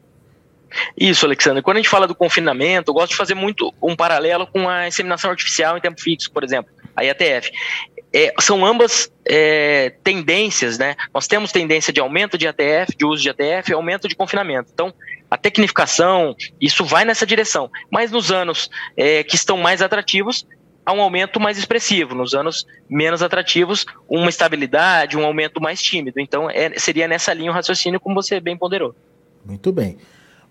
Isso, 0.96 1.26
Alexandre. 1.26 1.62
Quando 1.62 1.78
a 1.78 1.80
gente 1.80 1.88
fala 1.88 2.06
do 2.06 2.14
confinamento, 2.14 2.90
eu 2.90 2.94
gosto 2.94 3.10
de 3.10 3.16
fazer 3.16 3.34
muito 3.34 3.74
um 3.82 3.96
paralelo 3.96 4.46
com 4.46 4.68
a 4.68 4.86
inseminação 4.86 5.30
artificial 5.30 5.76
em 5.76 5.80
tempo 5.80 6.00
fixo, 6.00 6.30
por 6.30 6.44
exemplo, 6.44 6.72
a 6.94 7.02
IATF. 7.04 7.50
É, 8.12 8.32
são 8.40 8.66
ambas 8.66 9.10
é, 9.24 9.94
tendências, 10.02 10.78
né? 10.78 10.96
Nós 11.14 11.26
temos 11.28 11.52
tendência 11.52 11.92
de 11.92 12.00
aumento 12.00 12.36
de 12.36 12.48
ATF, 12.48 12.96
de 12.96 13.04
uso 13.04 13.22
de 13.22 13.30
ATF 13.30 13.72
aumento 13.72 14.08
de 14.08 14.16
confinamento. 14.16 14.70
Então, 14.72 14.92
a 15.30 15.36
tecnificação, 15.36 16.34
isso 16.60 16.84
vai 16.84 17.04
nessa 17.04 17.24
direção. 17.24 17.70
Mas 17.88 18.10
nos 18.10 18.32
anos 18.32 18.68
é, 18.96 19.22
que 19.22 19.36
estão 19.36 19.56
mais 19.56 19.80
atrativos, 19.80 20.44
há 20.84 20.92
um 20.92 21.00
aumento 21.00 21.38
mais 21.38 21.56
expressivo. 21.56 22.14
Nos 22.14 22.34
anos 22.34 22.66
menos 22.88 23.22
atrativos, 23.22 23.86
uma 24.08 24.28
estabilidade, 24.28 25.16
um 25.16 25.24
aumento 25.24 25.60
mais 25.60 25.80
tímido. 25.80 26.18
Então, 26.18 26.50
é, 26.50 26.76
seria 26.78 27.06
nessa 27.06 27.32
linha 27.32 27.50
o 27.50 27.54
raciocínio, 27.54 28.00
como 28.00 28.20
você 28.20 28.40
bem 28.40 28.56
ponderou. 28.56 28.94
Muito 29.44 29.70
bem. 29.72 29.98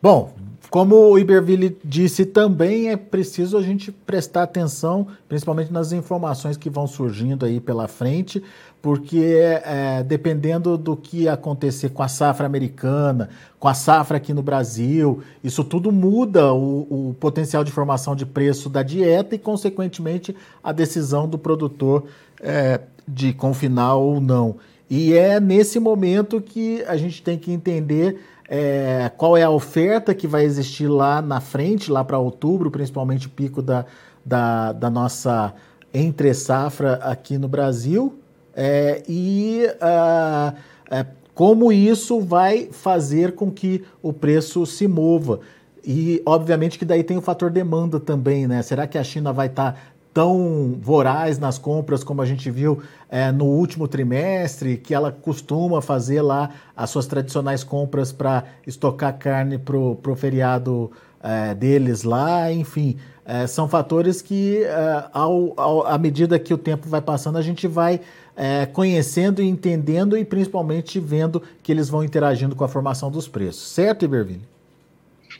Bom, 0.01 0.33
como 0.69 0.95
o 0.95 1.17
Iberville 1.17 1.75
disse 1.83 2.25
também, 2.25 2.89
é 2.89 2.97
preciso 2.97 3.57
a 3.57 3.61
gente 3.61 3.91
prestar 3.91 4.43
atenção, 4.43 5.07
principalmente 5.27 5.73
nas 5.73 5.91
informações 5.91 6.57
que 6.57 6.69
vão 6.69 6.85
surgindo 6.85 7.43
aí 7.43 7.59
pela 7.59 7.87
frente, 7.87 8.43
porque 8.79 9.39
é, 9.65 10.03
dependendo 10.03 10.77
do 10.77 10.95
que 10.95 11.27
acontecer 11.27 11.89
com 11.89 12.03
a 12.03 12.07
safra 12.07 12.45
americana, 12.45 13.29
com 13.59 13.67
a 13.67 13.73
safra 13.73 14.17
aqui 14.17 14.31
no 14.31 14.43
Brasil, 14.43 15.23
isso 15.43 15.63
tudo 15.63 15.91
muda 15.91 16.53
o, 16.53 17.09
o 17.09 17.15
potencial 17.19 17.63
de 17.63 17.71
formação 17.71 18.15
de 18.15 18.25
preço 18.25 18.69
da 18.69 18.83
dieta 18.83 19.33
e, 19.33 19.39
consequentemente, 19.39 20.35
a 20.63 20.71
decisão 20.71 21.27
do 21.27 21.37
produtor 21.37 22.05
é, 22.39 22.81
de 23.07 23.33
confinar 23.33 23.95
ou 23.95 24.21
não. 24.21 24.57
E 24.89 25.13
é 25.13 25.39
nesse 25.39 25.79
momento 25.79 26.41
que 26.41 26.83
a 26.87 26.95
gente 26.95 27.21
tem 27.21 27.37
que 27.37 27.51
entender 27.51 28.19
é, 28.49 29.11
qual 29.15 29.37
é 29.37 29.43
a 29.43 29.49
oferta 29.49 30.15
que 30.15 30.27
vai 30.27 30.43
existir 30.43 30.87
lá 30.87 31.21
na 31.21 31.39
frente, 31.39 31.91
lá 31.91 32.03
para 32.03 32.17
outubro, 32.17 32.71
principalmente 32.71 33.27
o 33.27 33.29
pico 33.29 33.61
da, 33.61 33.85
da, 34.25 34.71
da 34.71 34.89
nossa 34.89 35.53
entre 35.93 36.33
safra 36.33 36.95
aqui 36.95 37.37
no 37.37 37.47
Brasil, 37.47 38.17
é, 38.55 39.03
e 39.07 39.67
uh, 39.75 40.55
é, 40.89 41.05
como 41.35 41.71
isso 41.71 42.19
vai 42.19 42.69
fazer 42.71 43.33
com 43.33 43.51
que 43.51 43.85
o 44.01 44.11
preço 44.11 44.65
se 44.65 44.87
mova. 44.87 45.39
E, 45.85 46.21
obviamente, 46.25 46.77
que 46.77 46.83
daí 46.83 47.03
tem 47.03 47.17
o 47.17 47.21
fator 47.21 47.49
demanda 47.49 47.99
também, 47.99 48.47
né? 48.47 48.61
Será 48.61 48.85
que 48.85 48.97
a 48.97 49.03
China 49.03 49.31
vai 49.31 49.47
estar 49.47 49.71
tá 49.71 49.79
tão 50.19 50.77
voraz 50.81 51.39
nas 51.39 51.57
compras 51.57 52.03
como 52.03 52.21
a 52.21 52.25
gente 52.25 52.51
viu 52.51 52.83
é, 53.09 53.31
no 53.31 53.45
último 53.45 53.87
trimestre, 53.87 54.75
que 54.75 54.93
ela 54.93 55.13
costuma 55.13 55.81
fazer 55.81 56.21
lá 56.21 56.49
as 56.75 56.89
suas 56.89 57.07
tradicionais 57.07 57.63
compras 57.63 58.11
para 58.11 58.43
estocar 58.67 59.17
carne 59.17 59.57
para 59.57 59.77
o 59.77 60.15
feriado 60.17 60.91
é, 61.23 61.55
deles 61.55 62.03
lá, 62.03 62.51
enfim. 62.51 62.97
É, 63.23 63.47
são 63.47 63.69
fatores 63.69 64.21
que, 64.21 64.61
é, 64.61 65.05
ao, 65.13 65.53
ao, 65.55 65.87
à 65.87 65.97
medida 65.97 66.37
que 66.37 66.53
o 66.53 66.57
tempo 66.57 66.89
vai 66.89 66.99
passando, 66.99 67.37
a 67.37 67.41
gente 67.41 67.65
vai 67.65 68.01
é, 68.35 68.65
conhecendo 68.65 69.41
e 69.41 69.47
entendendo 69.47 70.17
e 70.17 70.25
principalmente 70.25 70.99
vendo 70.99 71.41
que 71.63 71.71
eles 71.71 71.87
vão 71.87 72.03
interagindo 72.03 72.57
com 72.57 72.65
a 72.65 72.67
formação 72.67 73.09
dos 73.09 73.25
preços. 73.25 73.69
Certo, 73.69 74.03
Iberville? 74.03 74.41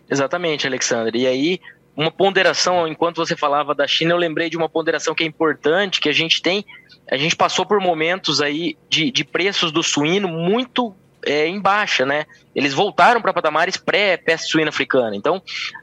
Exatamente, 0.10 0.66
Alexandre. 0.66 1.20
E 1.20 1.28
aí, 1.28 1.60
uma 2.00 2.12
ponderação, 2.12 2.88
enquanto 2.88 3.18
você 3.18 3.36
falava 3.36 3.76
da 3.76 3.86
China, 3.86 4.14
eu 4.14 4.18
lembrei 4.18 4.50
de 4.50 4.56
uma 4.56 4.70
ponderação 4.70 5.14
que 5.14 5.22
é 5.22 5.28
importante, 5.28 6.00
que 6.00 6.08
a 6.08 6.14
gente 6.14 6.42
tem, 6.42 6.64
a 7.12 7.18
gente 7.18 7.36
passou 7.36 7.66
por 7.66 7.82
momentos 7.82 8.42
aí 8.42 8.78
de, 8.90 9.12
de 9.12 9.26
preços 9.26 9.70
do 9.70 9.84
suíno 9.84 10.30
muito 10.30 10.96
é, 11.26 11.46
em 11.46 11.60
baixa, 11.60 12.06
né? 12.06 12.26
Eles 12.56 12.74
voltaram 12.74 13.22
para 13.22 13.34
patamares 13.34 13.76
pré-peste 13.76 14.50
suína 14.50 14.70
africana. 14.70 15.14
Então, 15.14 15.42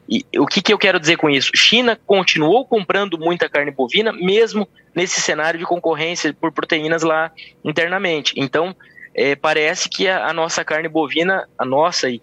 e, 0.09 0.25
o 0.39 0.47
que, 0.47 0.59
que 0.59 0.73
eu 0.73 0.79
quero 0.79 0.99
dizer 0.99 1.17
com 1.17 1.29
isso? 1.29 1.51
China 1.55 1.99
continuou 2.07 2.65
comprando 2.65 3.19
muita 3.19 3.47
carne 3.47 3.69
bovina, 3.69 4.11
mesmo 4.11 4.67
nesse 4.95 5.21
cenário 5.21 5.59
de 5.59 5.65
concorrência 5.65 6.33
por 6.33 6.51
proteínas 6.51 7.03
lá 7.03 7.31
internamente. 7.63 8.33
Então, 8.35 8.75
é, 9.13 9.35
parece 9.35 9.87
que 9.87 10.07
a, 10.07 10.25
a, 10.25 10.33
nossa 10.33 10.65
carne 10.65 10.89
bovina, 10.89 11.47
a 11.59 11.63
nossa 11.63 12.09
e 12.09 12.19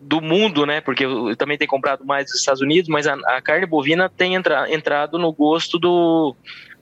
do 0.00 0.20
mundo, 0.20 0.66
né? 0.66 0.80
Porque 0.80 1.04
eu, 1.04 1.34
também 1.36 1.56
tenho 1.56 1.70
comprado 1.70 2.04
mais 2.04 2.26
dos 2.26 2.36
Estados 2.36 2.60
Unidos, 2.60 2.88
mas 2.88 3.06
a, 3.06 3.14
a 3.14 3.40
carne 3.40 3.66
bovina 3.66 4.08
tem 4.08 4.34
entra, 4.34 4.72
entrado 4.72 5.18
no 5.18 5.32
gosto 5.32 5.78
do, 5.78 6.34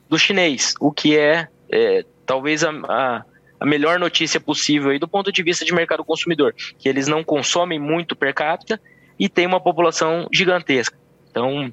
do 0.09 0.19
chinês, 0.19 0.75
o 0.81 0.91
que 0.91 1.17
é, 1.17 1.49
é 1.71 2.05
talvez 2.25 2.65
a, 2.65 2.71
a, 2.71 3.25
a, 3.61 3.67
melhor 3.67 3.99
notícia 3.99 4.41
possível 4.41 4.91
aí 4.91 4.99
do 4.99 5.09
ponto 5.09 5.31
de 5.31 5.43
vista 5.43 5.65
de 5.65 5.75
mercado 5.75 6.05
consumidor, 6.05 6.55
que 6.79 6.89
eles 6.89 7.07
não 7.07 7.23
consomem 7.23 7.79
muito 7.79 8.17
per 8.17 8.35
capita 8.35 8.81
e 9.19 9.29
tem 9.29 9.47
uma 9.47 9.61
população 9.61 10.27
gigantesca. 10.33 10.99
Então, 11.31 11.73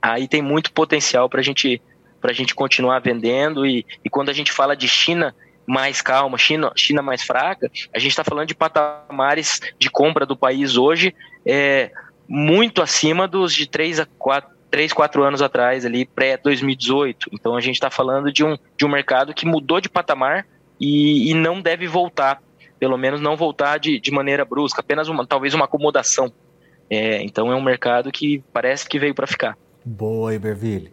aí 0.00 0.28
tem 0.28 0.42
muito 0.42 0.72
potencial 0.72 1.28
para 1.28 1.42
gente, 1.42 1.80
a 2.22 2.32
gente 2.32 2.54
continuar 2.54 3.00
vendendo 3.00 3.66
e, 3.66 3.84
e 4.04 4.10
quando 4.10 4.28
a 4.28 4.32
gente 4.32 4.52
fala 4.52 4.76
de 4.76 4.88
China, 4.88 5.34
mais 5.66 6.02
calma, 6.02 6.36
China, 6.36 6.72
China 6.76 7.02
mais 7.02 7.22
fraca, 7.22 7.70
a 7.92 7.98
gente 7.98 8.10
está 8.10 8.24
falando 8.24 8.48
de 8.48 8.54
patamares 8.54 9.60
de 9.78 9.90
compra 9.90 10.26
do 10.26 10.36
país 10.36 10.76
hoje 10.76 11.14
é, 11.46 11.90
muito 12.28 12.82
acima 12.82 13.28
dos 13.28 13.54
de 13.54 13.66
3 13.66 14.00
a 14.00 14.06
4, 14.18 14.50
3, 14.70 14.92
4 14.92 15.22
anos 15.22 15.42
atrás, 15.42 15.84
ali 15.84 16.04
pré-2018. 16.04 17.28
Então 17.32 17.56
a 17.56 17.60
gente 17.60 17.74
está 17.74 17.90
falando 17.90 18.32
de 18.32 18.44
um, 18.44 18.56
de 18.76 18.84
um 18.84 18.88
mercado 18.88 19.34
que 19.34 19.46
mudou 19.46 19.80
de 19.80 19.88
patamar 19.88 20.46
e, 20.80 21.30
e 21.30 21.34
não 21.34 21.60
deve 21.60 21.86
voltar, 21.86 22.42
pelo 22.78 22.96
menos 22.96 23.20
não 23.20 23.36
voltar 23.36 23.78
de, 23.78 24.00
de 24.00 24.10
maneira 24.10 24.44
brusca, 24.44 24.80
apenas 24.80 25.08
uma, 25.08 25.26
talvez 25.26 25.54
uma 25.54 25.66
acomodação. 25.66 26.32
É, 26.90 27.22
então 27.22 27.50
é 27.50 27.56
um 27.56 27.62
mercado 27.62 28.10
que 28.10 28.42
parece 28.52 28.88
que 28.88 28.98
veio 28.98 29.14
para 29.14 29.26
ficar. 29.26 29.56
Boa, 29.84 30.34
Iberville. 30.34 30.92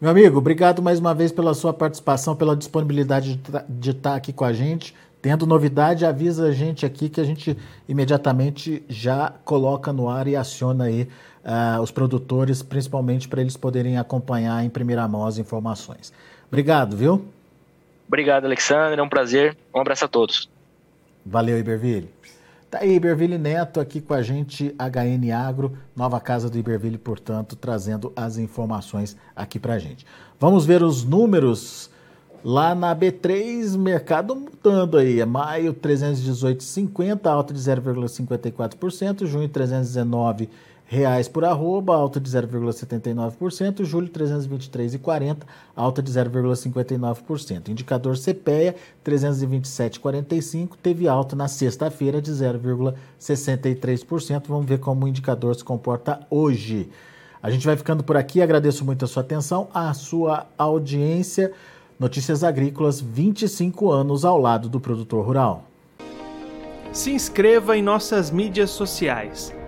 Meu 0.00 0.10
amigo, 0.10 0.38
obrigado 0.38 0.82
mais 0.82 0.98
uma 0.98 1.14
vez 1.14 1.30
pela 1.30 1.54
sua 1.54 1.72
participação, 1.72 2.34
pela 2.34 2.56
disponibilidade 2.56 3.40
de 3.68 3.90
estar 3.90 4.16
aqui 4.16 4.32
com 4.32 4.44
a 4.44 4.52
gente. 4.52 4.94
Tendo 5.22 5.46
novidade, 5.46 6.04
avisa 6.04 6.48
a 6.48 6.52
gente 6.52 6.84
aqui 6.84 7.08
que 7.08 7.20
a 7.20 7.24
gente 7.24 7.56
imediatamente 7.88 8.84
já 8.88 9.32
coloca 9.44 9.92
no 9.92 10.08
ar 10.08 10.26
e 10.26 10.36
aciona 10.36 10.84
aí 10.84 11.08
uh, 11.44 11.80
os 11.80 11.90
produtores, 11.90 12.62
principalmente 12.62 13.28
para 13.28 13.40
eles 13.40 13.56
poderem 13.56 13.96
acompanhar 13.96 14.62
em 14.64 14.68
primeira 14.68 15.06
mão 15.08 15.26
as 15.26 15.38
informações. 15.38 16.12
Obrigado, 16.48 16.96
viu? 16.96 17.24
Obrigado, 18.06 18.44
Alexandre. 18.44 19.00
É 19.00 19.02
um 19.02 19.08
prazer. 19.08 19.56
Um 19.74 19.80
abraço 19.80 20.04
a 20.04 20.08
todos. 20.08 20.50
Valeu, 21.24 21.58
Iberville. 21.58 22.10
Tá 22.74 22.80
aí, 22.80 22.96
Iberville 22.96 23.38
Neto 23.38 23.78
aqui 23.78 24.00
com 24.00 24.14
a 24.14 24.20
gente, 24.20 24.74
HN 24.76 25.30
Agro, 25.30 25.78
nova 25.94 26.18
casa 26.18 26.50
do 26.50 26.58
Iberville, 26.58 26.98
portanto, 26.98 27.54
trazendo 27.54 28.12
as 28.16 28.36
informações 28.36 29.16
aqui 29.36 29.60
pra 29.60 29.78
gente. 29.78 30.04
Vamos 30.40 30.66
ver 30.66 30.82
os 30.82 31.04
números 31.04 31.88
lá 32.44 32.74
na 32.74 32.92
B3, 32.92 33.78
mercado 33.78 34.34
mudando 34.34 34.98
aí. 34.98 35.20
É 35.20 35.24
maio 35.24 35.72
318,50, 35.72 37.26
alta 37.26 37.54
de 37.54 37.60
0,54%, 37.60 39.24
junho 39.24 39.48
319 39.48 40.50
reais 40.86 41.28
por 41.28 41.44
arroba, 41.44 41.94
alta 41.94 42.18
de 42.20 42.30
0,79%, 42.30 43.84
julho 43.84 44.08
323,40, 44.08 45.38
alta 45.74 46.02
de 46.02 46.12
0,59%. 46.12 47.68
Indicador 47.68 48.16
CPEA 48.16 48.76
327,45, 49.04 50.70
teve 50.82 51.08
alta 51.08 51.34
na 51.34 51.48
sexta-feira 51.48 52.20
de 52.20 52.30
0,63%. 52.30 54.42
Vamos 54.46 54.66
ver 54.66 54.78
como 54.78 55.06
o 55.06 55.08
indicador 55.08 55.54
se 55.54 55.64
comporta 55.64 56.20
hoje. 56.30 56.90
A 57.42 57.50
gente 57.50 57.66
vai 57.66 57.76
ficando 57.76 58.04
por 58.04 58.16
aqui, 58.16 58.40
agradeço 58.40 58.84
muito 58.84 59.04
a 59.04 59.08
sua 59.08 59.22
atenção, 59.22 59.68
a 59.72 59.92
sua 59.94 60.46
audiência. 60.56 61.52
Notícias 61.98 62.42
Agrícolas, 62.42 63.00
25 63.00 63.90
anos 63.90 64.24
ao 64.24 64.40
lado 64.40 64.68
do 64.68 64.80
produtor 64.80 65.24
rural. 65.24 65.64
Se 66.92 67.10
inscreva 67.10 67.76
em 67.76 67.82
nossas 67.82 68.30
mídias 68.30 68.70
sociais 68.70 69.52